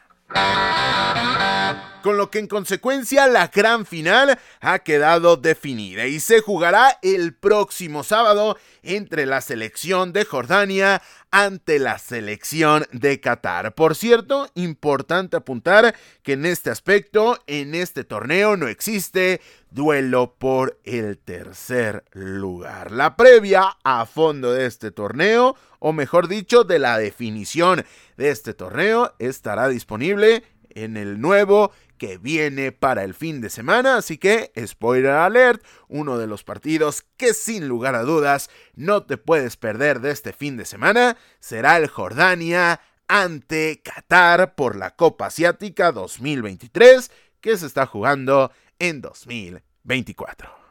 Con 2.04 2.18
lo 2.18 2.30
que 2.30 2.40
en 2.40 2.48
consecuencia 2.48 3.28
la 3.28 3.48
gran 3.48 3.86
final 3.86 4.38
ha 4.60 4.80
quedado 4.80 5.38
definida 5.38 6.06
y 6.06 6.20
se 6.20 6.42
jugará 6.42 7.00
el 7.02 7.34
próximo 7.34 8.04
sábado 8.04 8.58
entre 8.84 9.26
la 9.26 9.42
selección 9.42 10.14
de 10.14 10.26
Jordania 10.26 11.02
ante 11.32 11.80
la 11.80 11.98
selección 11.98 12.86
de 12.92 13.20
Qatar. 13.20 13.74
Por 13.74 13.96
cierto, 13.96 14.50
importante 14.54 15.38
apuntar 15.38 15.96
que 16.22 16.34
en 16.34 16.46
este 16.46 16.70
aspecto, 16.70 17.40
en 17.48 17.74
este 17.74 18.04
torneo 18.04 18.56
no 18.56 18.68
existe 18.68 19.42
duelo 19.72 20.36
por 20.38 20.80
el 20.84 21.18
tercer 21.18 22.04
lugar. 22.12 22.92
La 22.92 23.16
previa 23.16 23.78
a 23.84 24.06
fondo 24.06 24.54
de 24.54 24.68
este 24.68 24.92
torneo, 24.92 25.56
o 25.80 25.94
mejor 25.94 26.28
dicho, 26.28 26.64
de 26.64 26.78
la 26.78 26.98
definición 26.98 27.84
de 28.18 28.30
este 28.30 28.54
torneo, 28.54 29.16
estará 29.18 29.68
disponible 29.70 30.44
en 30.70 30.98
el 30.98 31.20
nuevo 31.20 31.72
que 32.04 32.18
viene 32.18 32.74
para 32.74 33.06
el 33.06 33.14
fin 33.14 33.40
de 33.40 33.50
semana, 33.50 33.96
así 33.96 34.18
que 34.18 34.52
spoiler 34.68 35.12
alert, 35.12 35.64
uno 35.88 36.18
de 36.18 36.28
los 36.28 36.44
partidos 36.44 37.06
que 37.16 37.34
sin 37.34 37.70
lugar 37.70 37.96
a 37.96 38.02
dudas 38.02 38.50
no 38.76 39.04
te 39.04 39.16
puedes 39.16 39.56
perder 39.56 40.02
de 40.02 40.12
este 40.12 40.34
fin 40.34 40.58
de 40.58 40.66
semana 40.66 41.16
será 41.40 41.78
el 41.78 41.88
Jordania 41.88 42.82
ante 43.08 43.82
Qatar 43.82 44.56
por 44.56 44.76
la 44.76 44.98
Copa 44.98 45.28
Asiática 45.28 45.94
2023 45.94 47.10
que 47.40 47.56
se 47.56 47.68
está 47.68 47.86
jugando 47.86 48.52
en 48.80 49.00
2024. 49.00 50.63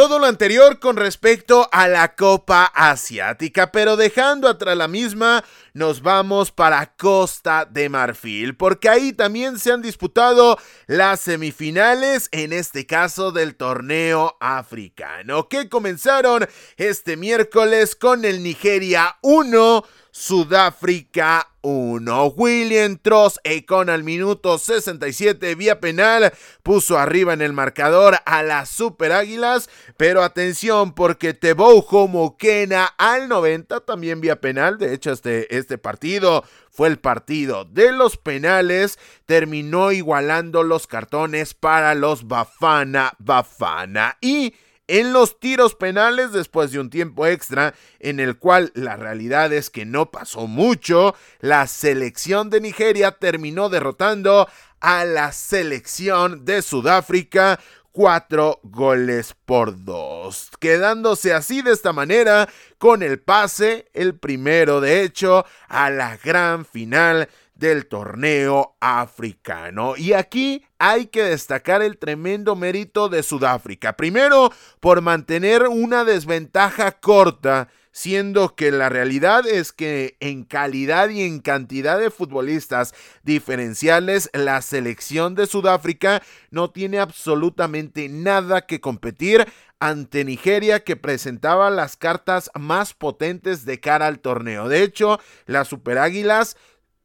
Todo 0.00 0.18
lo 0.18 0.24
anterior 0.24 0.78
con 0.78 0.96
respecto 0.96 1.68
a 1.72 1.86
la 1.86 2.14
Copa 2.14 2.64
Asiática, 2.74 3.70
pero 3.70 3.96
dejando 3.96 4.48
atrás 4.48 4.74
la 4.74 4.88
misma, 4.88 5.44
nos 5.74 6.00
vamos 6.00 6.52
para 6.52 6.94
Costa 6.96 7.66
de 7.66 7.90
Marfil, 7.90 8.56
porque 8.56 8.88
ahí 8.88 9.12
también 9.12 9.58
se 9.58 9.72
han 9.72 9.82
disputado 9.82 10.56
las 10.86 11.20
semifinales, 11.20 12.30
en 12.32 12.54
este 12.54 12.86
caso 12.86 13.30
del 13.30 13.56
torneo 13.56 14.38
africano, 14.40 15.48
que 15.48 15.68
comenzaron 15.68 16.48
este 16.78 17.18
miércoles 17.18 17.94
con 17.94 18.24
el 18.24 18.42
Nigeria 18.42 19.18
1. 19.20 19.84
Sudáfrica 20.12 21.48
1. 21.62 22.26
William 22.36 22.96
Tross 22.96 23.38
con 23.66 23.90
al 23.90 24.02
minuto 24.02 24.58
67 24.58 25.54
vía 25.54 25.80
penal 25.80 26.32
puso 26.62 26.98
arriba 26.98 27.32
en 27.32 27.42
el 27.42 27.52
marcador 27.52 28.16
a 28.24 28.42
las 28.42 28.68
Super 28.68 29.12
Águilas, 29.12 29.68
pero 29.96 30.22
atención 30.22 30.94
porque 30.94 31.34
Tebow 31.34 31.84
Mokena 32.08 32.86
al 32.98 33.28
90 33.28 33.80
también 33.80 34.20
vía 34.20 34.40
penal, 34.40 34.78
de 34.78 34.94
hecho 34.94 35.12
este, 35.12 35.54
este 35.56 35.78
partido 35.78 36.44
fue 36.70 36.88
el 36.88 36.98
partido 36.98 37.64
de 37.64 37.92
los 37.92 38.16
penales, 38.16 38.98
terminó 39.26 39.92
igualando 39.92 40.62
los 40.62 40.86
cartones 40.86 41.54
para 41.54 41.94
los 41.94 42.26
Bafana 42.26 43.12
Bafana 43.18 44.16
y 44.20 44.54
en 44.90 45.12
los 45.12 45.38
tiros 45.38 45.76
penales 45.76 46.32
después 46.32 46.72
de 46.72 46.80
un 46.80 46.90
tiempo 46.90 47.24
extra 47.24 47.74
en 48.00 48.18
el 48.18 48.38
cual 48.38 48.72
la 48.74 48.96
realidad 48.96 49.52
es 49.52 49.70
que 49.70 49.84
no 49.84 50.10
pasó 50.10 50.48
mucho, 50.48 51.14
la 51.38 51.68
selección 51.68 52.50
de 52.50 52.60
Nigeria 52.60 53.12
terminó 53.12 53.68
derrotando 53.68 54.48
a 54.80 55.04
la 55.04 55.30
selección 55.30 56.44
de 56.44 56.60
Sudáfrica 56.62 57.60
cuatro 57.92 58.58
goles 58.64 59.36
por 59.44 59.84
dos, 59.84 60.50
quedándose 60.58 61.34
así 61.34 61.62
de 61.62 61.72
esta 61.72 61.92
manera 61.92 62.48
con 62.78 63.04
el 63.04 63.20
pase, 63.20 63.86
el 63.94 64.16
primero 64.18 64.80
de 64.80 65.02
hecho, 65.02 65.44
a 65.68 65.90
la 65.90 66.16
gran 66.16 66.64
final 66.64 67.28
del 67.60 67.86
torneo 67.86 68.76
africano. 68.80 69.94
Y 69.96 70.14
aquí 70.14 70.64
hay 70.78 71.06
que 71.06 71.22
destacar 71.22 71.82
el 71.82 71.98
tremendo 71.98 72.56
mérito 72.56 73.10
de 73.10 73.22
Sudáfrica. 73.22 73.96
Primero, 73.96 74.50
por 74.80 75.02
mantener 75.02 75.68
una 75.68 76.04
desventaja 76.04 76.92
corta 76.92 77.68
siendo 77.92 78.54
que 78.54 78.70
la 78.70 78.88
realidad 78.88 79.46
es 79.46 79.72
que 79.72 80.16
en 80.20 80.44
calidad 80.44 81.10
y 81.10 81.22
en 81.22 81.40
cantidad 81.40 81.98
de 81.98 82.10
futbolistas 82.10 82.94
diferenciales, 83.24 84.30
la 84.32 84.62
selección 84.62 85.34
de 85.34 85.46
Sudáfrica 85.46 86.22
no 86.50 86.70
tiene 86.70 86.98
absolutamente 86.98 88.08
nada 88.08 88.62
que 88.62 88.80
competir 88.80 89.46
ante 89.80 90.24
Nigeria 90.24 90.84
que 90.84 90.96
presentaba 90.96 91.68
las 91.68 91.96
cartas 91.96 92.50
más 92.54 92.94
potentes 92.94 93.64
de 93.64 93.80
cara 93.80 94.06
al 94.06 94.20
torneo. 94.20 94.68
De 94.68 94.82
hecho, 94.82 95.18
las 95.46 95.68
Super 95.68 95.98
Águilas 95.98 96.56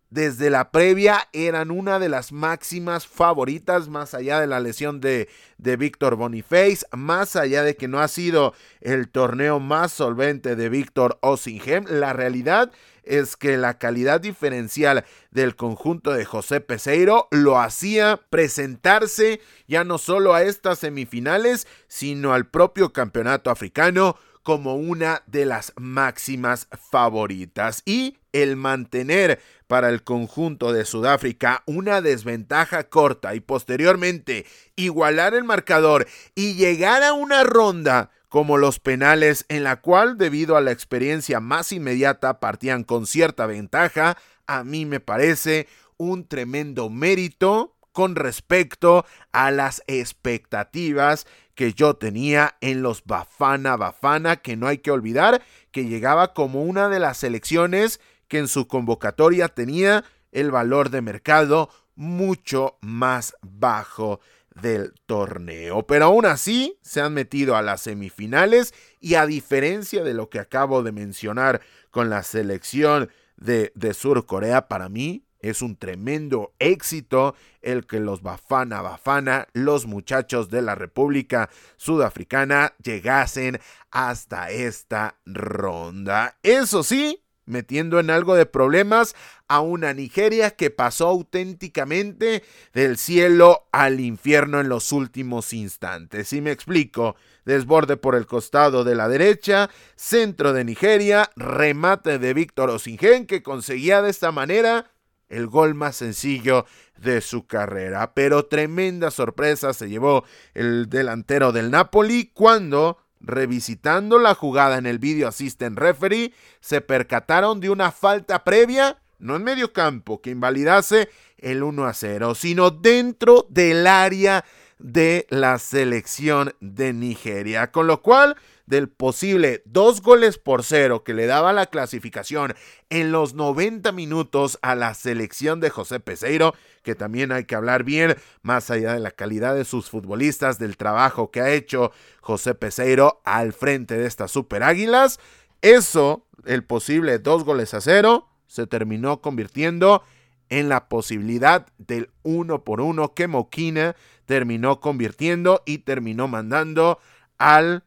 desde 0.10 0.50
la 0.50 0.72
previa 0.72 1.28
eran 1.34 1.72
una 1.72 2.00
de 2.00 2.10
las 2.10 2.32
máximas 2.32 3.08
favoritas, 3.08 3.90
más 3.90 4.14
allá 4.14 4.40
de 4.40 4.48
la 4.48 4.60
lesión 4.60 5.02
de, 5.02 5.28
de 5.58 5.78
Víctor 5.78 6.16
Boniface, 6.16 6.86
más 6.92 7.36
allá 7.36 7.64
de 7.64 7.76
que 7.76 7.88
no 7.88 8.00
ha 8.00 8.08
sido 8.08 8.54
el 8.82 9.10
torneo 9.10 9.60
más 9.60 9.92
solvente 9.92 10.56
de 10.56 10.70
Víctor 10.70 11.18
Ossinghem. 11.22 11.86
La 11.90 12.14
realidad 12.14 12.72
es 13.06 13.38
que 13.38 13.58
la 13.58 13.78
calidad 13.78 14.20
diferencial 14.20 15.06
del 15.32 15.56
conjunto 15.56 16.12
de 16.12 16.26
José 16.26 16.60
Peseiro 16.62 17.28
lo 17.32 17.60
hacía 17.60 18.20
presentarse 18.30 19.42
ya 19.68 19.84
no 19.84 19.98
solo 19.98 20.34
a 20.34 20.44
estas 20.44 20.80
semifinales, 20.80 21.68
sino 21.88 22.34
al 22.34 22.48
propio 22.48 22.94
campeonato 22.94 23.50
africano 23.50 24.18
como 24.46 24.76
una 24.76 25.24
de 25.26 25.44
las 25.48 25.74
máximas 25.76 26.68
favoritas. 26.92 27.82
Y 27.84 28.20
el 28.32 28.56
mantener 28.56 29.42
para 29.66 29.90
el 29.90 30.04
conjunto 30.04 30.72
de 30.72 30.86
Sudáfrica 30.86 31.64
una 31.66 32.00
desventaja 32.00 32.84
corta 32.84 33.34
y 33.34 33.40
posteriormente 33.40 34.46
igualar 34.76 35.34
el 35.34 35.46
marcador 35.46 36.08
y 36.36 36.54
llegar 36.54 37.02
a 37.02 37.14
una 37.14 37.44
ronda 37.44 38.12
como 38.30 38.58
los 38.58 38.80
penales 38.80 39.46
en 39.50 39.64
la 39.64 39.82
cual 39.82 40.16
debido 40.20 40.58
a 40.58 40.62
la 40.62 40.72
experiencia 40.72 41.40
más 41.40 41.72
inmediata 41.72 42.40
partían 42.40 42.84
con 42.84 43.08
cierta 43.08 43.48
ventaja, 43.48 44.16
a 44.46 44.64
mí 44.64 44.86
me 44.86 45.00
parece 45.00 45.68
un 45.98 46.28
tremendo 46.28 46.92
mérito 46.92 47.76
con 47.94 48.16
respecto 48.16 49.06
a 49.32 49.50
las 49.50 49.82
expectativas 49.88 51.26
que 51.56 51.74
yo 51.74 51.96
tenía 51.96 52.56
en 52.62 52.84
los 52.84 53.04
Bafana 53.06 53.78
Bafana, 53.78 54.38
que 54.38 54.56
no 54.56 54.68
hay 54.68 54.80
que 54.80 54.92
olvidar 54.92 55.42
que 55.72 55.86
llegaba 55.86 56.34
como 56.34 56.64
una 56.64 56.90
de 56.90 57.00
las 57.00 57.18
selecciones 57.18 58.00
que 58.28 58.38
en 58.38 58.48
su 58.48 58.68
convocatoria 58.68 59.50
tenía 59.50 60.04
el 60.32 60.52
valor 60.52 60.90
de 60.90 61.02
mercado 61.02 61.70
mucho 61.96 62.78
más 62.82 63.36
bajo 63.42 64.20
del 64.54 64.94
torneo. 65.06 65.86
Pero 65.86 66.06
aún 66.06 66.26
así 66.26 66.78
se 66.82 67.02
han 67.02 67.14
metido 67.14 67.56
a 67.56 67.62
las 67.62 67.82
semifinales 67.82 68.74
y 69.00 69.16
a 69.16 69.26
diferencia 69.26 70.04
de 70.04 70.14
lo 70.14 70.30
que 70.30 70.40
acabo 70.40 70.84
de 70.84 70.92
mencionar 70.92 71.62
con 71.92 72.10
la 72.10 72.24
selección 72.24 73.10
de, 73.38 73.72
de 73.76 73.94
Sur 73.94 74.26
Corea, 74.26 74.68
para 74.68 74.90
mí 74.90 75.25
es 75.50 75.62
un 75.62 75.76
tremendo 75.76 76.54
éxito 76.60 77.36
el 77.62 77.86
que 77.86 78.00
los 78.00 78.22
Bafana 78.22 78.82
Bafana, 78.82 79.48
los 79.54 79.86
muchachos 79.86 80.50
de 80.50 80.62
la 80.62 80.76
República 80.76 81.50
Sudafricana, 81.78 82.74
llegasen 82.84 83.60
hasta 83.92 84.50
esta 84.50 85.20
ronda. 85.26 86.38
Eso 86.42 86.84
sí, 86.84 87.24
metiendo 87.46 88.00
en 88.00 88.10
algo 88.10 88.36
de 88.36 88.46
problemas 88.46 89.16
a 89.48 89.62
una 89.62 89.94
Nigeria 89.94 90.52
que 90.52 90.72
pasó 90.72 91.08
auténticamente 91.08 92.44
del 92.74 92.98
cielo 92.98 93.68
al 93.72 94.00
infierno 94.00 94.60
en 94.60 94.70
los 94.70 94.92
últimos 94.92 95.54
instantes. 95.54 96.34
Y 96.34 96.42
me 96.42 96.52
explico, 96.52 97.16
desborde 97.46 97.98
por 97.98 98.16
el 98.16 98.26
costado 98.26 98.84
de 98.84 98.96
la 98.96 99.08
derecha, 99.08 99.70
centro 99.96 100.54
de 100.54 100.64
Nigeria, 100.64 101.30
remate 101.36 102.18
de 102.18 102.34
Víctor 102.34 102.72
Osingen 102.72 103.28
que 103.28 103.44
conseguía 103.44 104.02
de 104.02 104.10
esta 104.10 104.32
manera 104.32 104.92
el 105.30 105.48
gol 105.48 105.74
más 105.76 105.98
sencillo 105.98 106.66
de 106.98 107.22
su 107.22 107.46
carrera. 107.48 108.14
Pero 108.14 108.46
tremenda 108.46 109.12
sorpresa 109.12 109.74
se 109.74 109.90
llevó 109.90 110.24
el 110.54 110.90
delantero 110.90 111.52
del 111.52 111.72
Napoli 111.72 112.32
cuando 112.34 112.98
revisitando 113.26 114.20
la 114.20 114.36
jugada 114.36 114.78
en 114.78 114.86
el 114.86 115.00
video 115.00 115.28
assistant 115.28 115.78
referee, 115.78 116.34
se 116.60 116.82
percataron 116.82 117.60
de 117.60 117.70
una 117.70 117.92
falta 117.92 118.44
previa, 118.44 119.00
no 119.20 119.36
en 119.36 119.44
medio 119.44 119.74
campo, 119.74 120.22
que 120.22 120.30
invalidase 120.30 121.10
el 121.38 121.64
1 121.64 121.86
a 121.86 121.94
0, 121.94 122.36
sino 122.36 122.72
dentro 122.72 123.48
del 123.50 123.88
área 123.88 124.46
de 124.78 125.26
la 125.30 125.58
selección 125.58 126.54
de 126.60 126.94
Nigeria. 126.94 127.72
Con 127.72 127.88
lo 127.88 128.02
cual, 128.02 128.36
del 128.66 128.90
posible 128.90 129.62
dos 129.66 130.02
goles 130.02 130.38
por 130.38 130.64
cero 130.64 131.04
que 131.04 131.14
le 131.14 131.26
daba 131.26 131.54
la 131.54 131.68
clasificación 131.68 132.56
en 132.90 133.12
los 133.12 133.34
90 133.34 133.92
minutos 133.92 134.58
a 134.62 134.76
la 134.76 134.94
selección 134.94 135.60
de 135.60 135.70
José 135.70 136.00
Peseiro, 136.00 136.54
que 136.84 136.96
también 136.96 137.32
hay 137.32 137.46
que 137.46 137.56
hablar 137.56 137.84
bien, 137.84 138.16
más 138.42 138.72
allá 138.72 138.94
de 138.94 139.00
la 139.00 139.12
calidad 139.12 139.56
de 139.56 139.66
sus 139.66 139.90
futbolistas, 139.90 140.60
del 140.60 140.78
trabajo 140.78 141.32
que 141.32 141.42
ha 141.42 141.52
hecho 141.52 141.92
José 142.22 142.56
Peseiro 142.56 143.22
al 143.24 143.54
frente 143.54 143.98
de 143.98 144.06
estas 144.06 144.32
Super 144.32 144.64
Águilas. 144.64 145.20
Eso, 145.62 146.26
el 146.46 146.64
posible 146.64 147.20
dos 147.20 147.44
goles 147.44 147.74
a 147.74 147.82
cero, 147.82 148.28
se 148.48 148.68
terminó 148.68 149.22
convirtiendo 149.22 150.04
en 150.50 150.70
la 150.70 150.88
posibilidad 150.88 151.68
del 151.78 152.12
uno 152.24 152.64
por 152.64 152.82
uno 152.82 153.14
que 153.14 153.28
Moquina 153.28 153.96
terminó 154.26 154.80
convirtiendo 154.80 155.64
y 155.66 155.80
terminó 155.80 156.28
mandando 156.28 157.00
al 157.38 157.84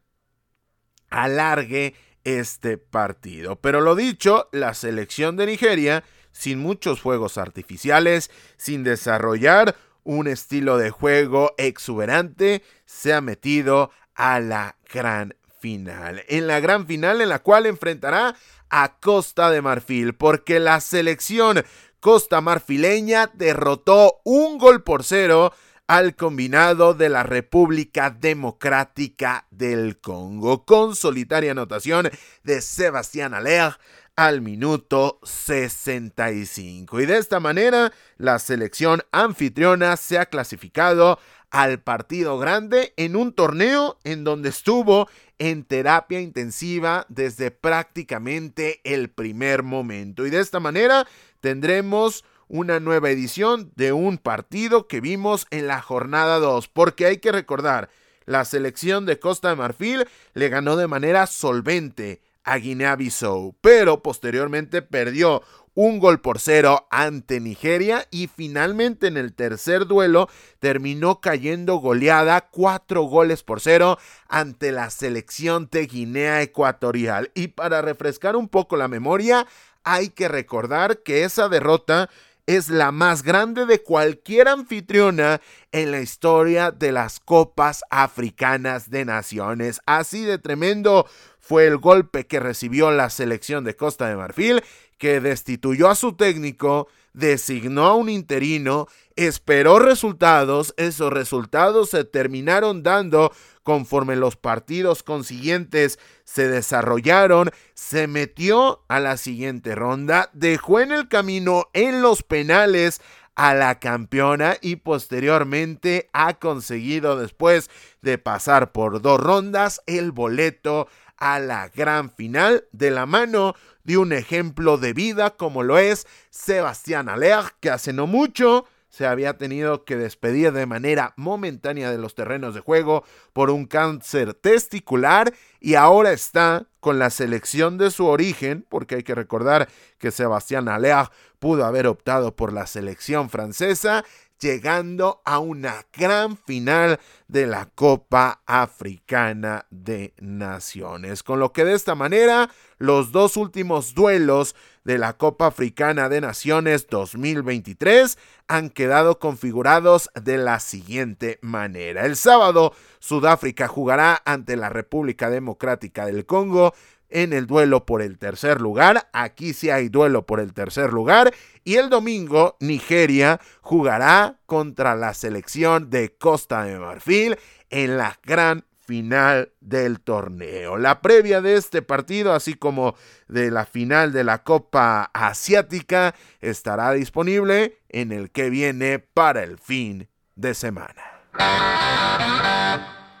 alargue 1.09 1.95
este 2.23 2.77
partido. 2.77 3.55
Pero 3.57 3.81
lo 3.81 3.95
dicho, 3.95 4.49
la 4.51 4.73
selección 4.73 5.35
de 5.37 5.45
Nigeria, 5.45 6.03
sin 6.31 6.59
muchos 6.59 7.01
juegos 7.01 7.37
artificiales, 7.37 8.31
sin 8.57 8.83
desarrollar 8.83 9.75
un 10.03 10.27
estilo 10.27 10.77
de 10.77 10.89
juego 10.89 11.53
exuberante, 11.57 12.63
se 12.85 13.13
ha 13.13 13.21
metido 13.21 13.91
a 14.15 14.39
la 14.39 14.77
gran 14.91 15.35
final. 15.59 16.23
En 16.27 16.47
la 16.47 16.59
gran 16.59 16.87
final 16.87 17.21
en 17.21 17.29
la 17.29 17.39
cual 17.39 17.65
enfrentará 17.65 18.35
a 18.69 18.99
Costa 18.99 19.49
de 19.49 19.61
Marfil, 19.61 20.13
porque 20.13 20.59
la 20.59 20.79
selección 20.79 21.63
costa 21.99 22.39
marfileña 22.41 23.29
derrotó 23.33 24.21
un 24.23 24.57
gol 24.57 24.83
por 24.83 25.03
cero 25.03 25.53
al 25.89 26.15
combinado 26.15 26.93
de 26.93 27.09
la 27.09 27.23
República 27.23 28.11
Democrática 28.11 29.47
del 29.49 29.99
Congo, 29.99 30.63
con 30.63 30.95
solitaria 30.95 31.53
anotación 31.53 32.11
de 32.43 32.61
Sebastián 32.61 33.33
Aller 33.33 33.73
al 34.15 34.41
minuto 34.41 35.19
65. 35.23 37.01
Y 37.01 37.07
de 37.07 37.17
esta 37.17 37.39
manera, 37.39 37.91
la 38.17 38.37
selección 38.37 39.01
anfitriona 39.11 39.97
se 39.97 40.19
ha 40.19 40.27
clasificado 40.27 41.17
al 41.49 41.81
partido 41.81 42.37
grande 42.37 42.93
en 42.95 43.15
un 43.15 43.33
torneo 43.33 43.97
en 44.03 44.23
donde 44.23 44.49
estuvo 44.49 45.09
en 45.39 45.63
terapia 45.63 46.21
intensiva 46.21 47.07
desde 47.09 47.49
prácticamente 47.49 48.79
el 48.83 49.09
primer 49.09 49.63
momento. 49.63 50.27
Y 50.27 50.29
de 50.29 50.39
esta 50.39 50.59
manera 50.59 51.07
tendremos 51.39 52.23
una 52.49 52.81
nueva 52.81 53.09
edición 53.09 53.71
de 53.75 53.93
un 53.93 54.17
partido 54.17 54.87
que 54.87 54.99
vimos 54.99 55.47
en 55.51 55.67
la 55.67 55.81
jornada 55.81 56.39
2, 56.39 56.67
porque 56.67 57.05
hay 57.05 57.17
que 57.17 57.31
recordar, 57.31 57.89
la 58.25 58.43
selección 58.43 59.05
de 59.05 59.19
Costa 59.19 59.49
de 59.49 59.55
Marfil 59.55 60.05
le 60.33 60.49
ganó 60.49 60.75
de 60.75 60.87
manera 60.87 61.25
solvente 61.25 62.21
a 62.43 62.57
Guinea-Bissau, 62.57 63.55
pero 63.61 64.03
posteriormente 64.03 64.81
perdió 64.81 65.43
un 65.75 65.99
gol 65.99 66.19
por 66.19 66.39
cero 66.39 66.87
ante 66.89 67.39
Nigeria 67.39 68.05
y 68.11 68.27
finalmente 68.27 69.07
en 69.07 69.17
el 69.17 69.33
tercer 69.33 69.85
duelo 69.85 70.27
terminó 70.59 71.21
cayendo 71.21 71.75
goleada 71.75 72.49
cuatro 72.49 73.03
goles 73.03 73.43
por 73.43 73.61
cero 73.61 73.97
ante 74.27 74.71
la 74.71 74.89
selección 74.89 75.69
de 75.71 75.85
Guinea 75.85 76.41
Ecuatorial. 76.41 77.31
Y 77.33 77.49
para 77.49 77.81
refrescar 77.81 78.35
un 78.35 78.49
poco 78.49 78.77
la 78.77 78.87
memoria, 78.87 79.47
hay 79.83 80.09
que 80.09 80.27
recordar 80.27 80.99
que 80.99 81.23
esa 81.23 81.49
derrota 81.49 82.09
es 82.49 82.69
la 82.69 82.91
más 82.91 83.21
grande 83.21 83.67
de 83.67 83.83
cualquier 83.83 84.47
anfitriona 84.47 85.39
en 85.71 85.91
la 85.91 86.01
historia 86.01 86.71
de 86.71 86.91
las 86.91 87.19
Copas 87.19 87.83
Africanas 87.91 88.89
de 88.89 89.05
Naciones. 89.05 89.81
Así 89.85 90.23
de 90.25 90.39
tremendo 90.39 91.05
fue 91.39 91.67
el 91.67 91.77
golpe 91.77 92.25
que 92.25 92.39
recibió 92.39 92.89
la 92.89 93.11
selección 93.11 93.63
de 93.65 93.75
Costa 93.75 94.09
de 94.09 94.15
Marfil 94.15 94.63
que 94.97 95.21
destituyó 95.21 95.89
a 95.89 95.95
su 95.95 96.13
técnico, 96.13 96.87
designó 97.13 97.85
a 97.85 97.93
un 97.93 98.09
interino, 98.09 98.87
esperó 99.15 99.77
resultados, 99.77 100.73
esos 100.75 101.13
resultados 101.13 101.91
se 101.91 102.03
terminaron 102.03 102.81
dando 102.81 103.31
conforme 103.69 104.15
los 104.15 104.35
partidos 104.35 105.03
consiguientes 105.03 105.99
se 106.23 106.47
desarrollaron, 106.47 107.51
se 107.75 108.07
metió 108.07 108.83
a 108.87 108.99
la 108.99 109.15
siguiente 109.15 109.75
ronda, 109.75 110.31
dejó 110.33 110.79
en 110.79 110.91
el 110.91 111.07
camino 111.07 111.67
en 111.73 112.01
los 112.01 112.23
penales 112.23 112.99
a 113.35 113.53
la 113.53 113.77
campeona 113.77 114.57
y 114.59 114.77
posteriormente 114.77 116.09
ha 116.13 116.39
conseguido 116.39 117.15
después 117.15 117.69
de 118.01 118.17
pasar 118.17 118.71
por 118.71 119.03
dos 119.03 119.19
rondas 119.19 119.83
el 119.85 120.13
boleto 120.13 120.87
a 121.17 121.37
la 121.37 121.69
gran 121.69 122.09
final 122.09 122.65
de 122.71 122.89
la 122.89 123.05
mano 123.05 123.53
de 123.83 123.99
un 123.99 124.13
ejemplo 124.13 124.79
de 124.79 124.93
vida 124.93 125.37
como 125.37 125.61
lo 125.61 125.77
es 125.77 126.07
Sebastián 126.31 127.07
Aller, 127.07 127.43
que 127.59 127.69
hace 127.69 127.93
no 127.93 128.07
mucho 128.07 128.65
se 128.89 129.05
había 129.05 129.37
tenido 129.37 129.85
que 129.85 129.95
despedir 129.95 130.51
de 130.51 130.65
manera 130.65 131.13
momentánea 131.15 131.91
de 131.91 131.97
los 131.97 132.15
terrenos 132.15 132.55
de 132.55 132.61
juego 132.61 133.03
por 133.33 133.51
un 133.51 133.65
cáncer 133.65 134.33
testicular 134.33 135.33
y 135.59 135.75
ahora 135.75 136.11
está 136.11 136.67
con 136.79 136.97
la 136.97 137.09
selección 137.09 137.77
de 137.77 137.91
su 137.91 138.05
origen, 138.05 138.65
porque 138.69 138.95
hay 138.95 139.03
que 139.03 139.15
recordar 139.15 139.69
que 139.97 140.11
Sebastián 140.11 140.67
Aller 140.67 141.07
pudo 141.39 141.65
haber 141.65 141.87
optado 141.87 142.35
por 142.35 142.51
la 142.51 142.67
selección 142.67 143.29
francesa 143.29 144.03
llegando 144.39 145.21
a 145.25 145.39
una 145.39 145.85
gran 145.93 146.37
final 146.37 146.99
de 147.27 147.45
la 147.45 147.65
Copa 147.75 148.41
Africana 148.45 149.65
de 149.69 150.13
Naciones. 150.19 151.23
Con 151.23 151.39
lo 151.39 151.51
que 151.51 151.65
de 151.65 151.73
esta 151.75 151.95
manera 151.95 152.49
los 152.77 153.11
dos 153.11 153.37
últimos 153.37 153.93
duelos 153.93 154.55
de 154.83 154.97
la 154.97 155.13
Copa 155.17 155.47
Africana 155.47 156.09
de 156.09 156.21
Naciones 156.21 156.87
2023 156.87 158.17
han 158.47 158.69
quedado 158.69 159.19
configurados 159.19 160.09
de 160.15 160.37
la 160.37 160.59
siguiente 160.59 161.37
manera. 161.41 162.05
El 162.05 162.15
sábado, 162.15 162.73
Sudáfrica 162.99 163.67
jugará 163.67 164.21
ante 164.25 164.55
la 164.55 164.69
República 164.69 165.29
Democrática 165.29 166.05
del 166.05 166.25
Congo 166.25 166.73
en 167.09 167.33
el 167.33 167.47
duelo 167.47 167.85
por 167.85 168.01
el 168.01 168.17
tercer 168.17 168.61
lugar. 168.61 169.09
Aquí 169.13 169.53
sí 169.53 169.69
hay 169.69 169.89
duelo 169.89 170.25
por 170.25 170.39
el 170.39 170.53
tercer 170.53 170.93
lugar. 170.93 171.33
Y 171.63 171.75
el 171.75 171.89
domingo, 171.89 172.57
Nigeria 172.59 173.39
jugará 173.61 174.39
contra 174.45 174.95
la 174.95 175.13
selección 175.13 175.89
de 175.89 176.15
Costa 176.17 176.63
de 176.63 176.79
Marfil 176.79 177.37
en 177.69 177.97
la 177.97 178.17
gran 178.23 178.65
final 178.89 179.51
del 179.59 179.99
torneo. 179.99 180.79
La 180.79 180.99
previa 180.99 181.41
de 181.41 181.57
este 181.57 181.83
partido, 181.83 182.33
así 182.33 182.55
como 182.55 182.95
de 183.27 183.51
la 183.51 183.67
final 183.67 184.11
de 184.11 184.23
la 184.23 184.43
Copa 184.43 185.11
Asiática, 185.13 186.15
estará 186.41 186.91
disponible 186.93 187.81
en 187.89 188.11
el 188.11 188.31
que 188.31 188.49
viene 188.49 188.97
para 188.97 189.43
el 189.43 189.59
fin 189.59 190.09
de 190.35 190.55
semana. 190.55 191.03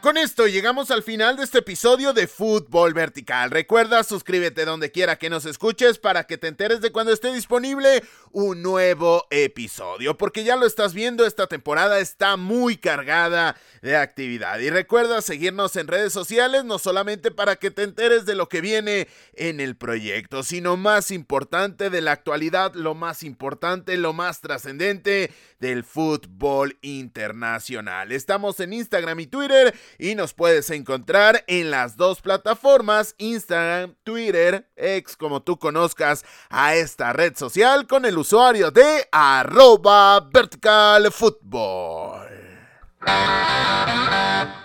Con 0.01 0.15
esto 0.15 0.47
llegamos 0.47 0.91
al 0.91 1.03
final 1.03 1.35
de 1.35 1.43
este 1.43 1.57
episodio 1.57 2.13
de 2.13 2.25
Fútbol 2.25 2.93
Vertical. 2.93 3.51
Recuerda, 3.51 4.01
suscríbete 4.05 4.63
donde 4.63 4.93
quiera 4.93 5.17
que 5.17 5.29
nos 5.29 5.43
escuches 5.43 5.99
para 5.99 6.23
que 6.23 6.37
te 6.37 6.47
enteres 6.47 6.79
de 6.79 6.93
cuando 6.93 7.11
esté 7.11 7.33
disponible 7.33 8.01
un 8.31 8.61
nuevo 8.61 9.27
episodio. 9.29 10.17
Porque 10.17 10.45
ya 10.45 10.55
lo 10.55 10.65
estás 10.65 10.93
viendo, 10.93 11.25
esta 11.25 11.47
temporada 11.47 11.99
está 11.99 12.37
muy 12.37 12.77
cargada 12.77 13.57
de 13.81 13.97
actividad. 13.97 14.59
Y 14.59 14.69
recuerda 14.69 15.21
seguirnos 15.21 15.75
en 15.75 15.87
redes 15.87 16.13
sociales, 16.13 16.63
no 16.63 16.79
solamente 16.79 17.29
para 17.29 17.57
que 17.57 17.69
te 17.69 17.83
enteres 17.83 18.25
de 18.25 18.35
lo 18.35 18.47
que 18.47 18.61
viene 18.61 19.09
en 19.33 19.59
el 19.59 19.75
proyecto, 19.75 20.43
sino 20.43 20.77
más 20.77 21.11
importante 21.11 21.89
de 21.89 21.99
la 21.99 22.13
actualidad, 22.13 22.73
lo 22.73 22.95
más 22.95 23.21
importante, 23.21 23.97
lo 23.97 24.13
más 24.13 24.39
trascendente 24.39 25.33
del 25.59 25.83
fútbol 25.83 26.77
internacional. 26.81 28.13
Estamos 28.13 28.61
en 28.61 28.71
Instagram 28.71 29.19
y 29.19 29.27
Twitter 29.27 29.75
y 29.97 30.15
nos 30.15 30.33
puedes 30.33 30.69
encontrar 30.69 31.43
en 31.47 31.71
las 31.71 31.97
dos 31.97 32.21
plataformas, 32.21 33.15
Instagram, 33.17 33.95
Twitter, 34.03 34.69
ex 34.75 35.15
como 35.17 35.41
tú 35.41 35.57
conozcas 35.57 36.23
a 36.49 36.75
esta 36.75 37.13
red 37.13 37.35
social 37.35 37.87
con 37.87 38.05
el 38.05 38.17
usuario 38.17 38.71
de 38.71 39.07
arroba 39.11 40.19
vertical 40.19 41.09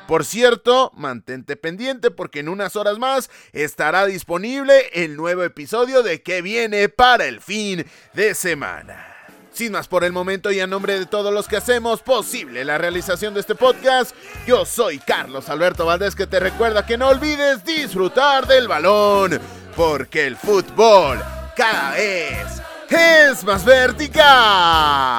Por 0.06 0.24
cierto, 0.24 0.92
mantente 0.94 1.56
pendiente 1.56 2.10
porque 2.10 2.40
en 2.40 2.48
unas 2.48 2.76
horas 2.76 2.98
más 2.98 3.30
estará 3.52 4.06
disponible 4.06 4.90
el 4.92 5.16
nuevo 5.16 5.42
episodio 5.42 6.02
de 6.02 6.22
que 6.22 6.42
viene 6.42 6.88
para 6.88 7.26
el 7.26 7.40
fin 7.40 7.86
de 8.12 8.34
semana. 8.34 9.13
Sin 9.54 9.70
más 9.70 9.86
por 9.86 10.02
el 10.02 10.10
momento 10.10 10.50
y 10.50 10.58
a 10.58 10.66
nombre 10.66 10.98
de 10.98 11.06
todos 11.06 11.32
los 11.32 11.46
que 11.46 11.56
hacemos 11.56 12.02
posible 12.02 12.64
la 12.64 12.76
realización 12.76 13.34
de 13.34 13.40
este 13.40 13.54
podcast, 13.54 14.12
yo 14.48 14.66
soy 14.66 14.98
Carlos 14.98 15.48
Alberto 15.48 15.86
Valdés 15.86 16.16
que 16.16 16.26
te 16.26 16.40
recuerda 16.40 16.84
que 16.84 16.98
no 16.98 17.06
olvides 17.06 17.64
disfrutar 17.64 18.48
del 18.48 18.66
balón, 18.66 19.40
porque 19.76 20.26
el 20.26 20.36
fútbol 20.36 21.22
cada 21.56 21.92
vez 21.92 22.60
es 22.90 23.44
más 23.44 23.64
vertical. 23.64 25.13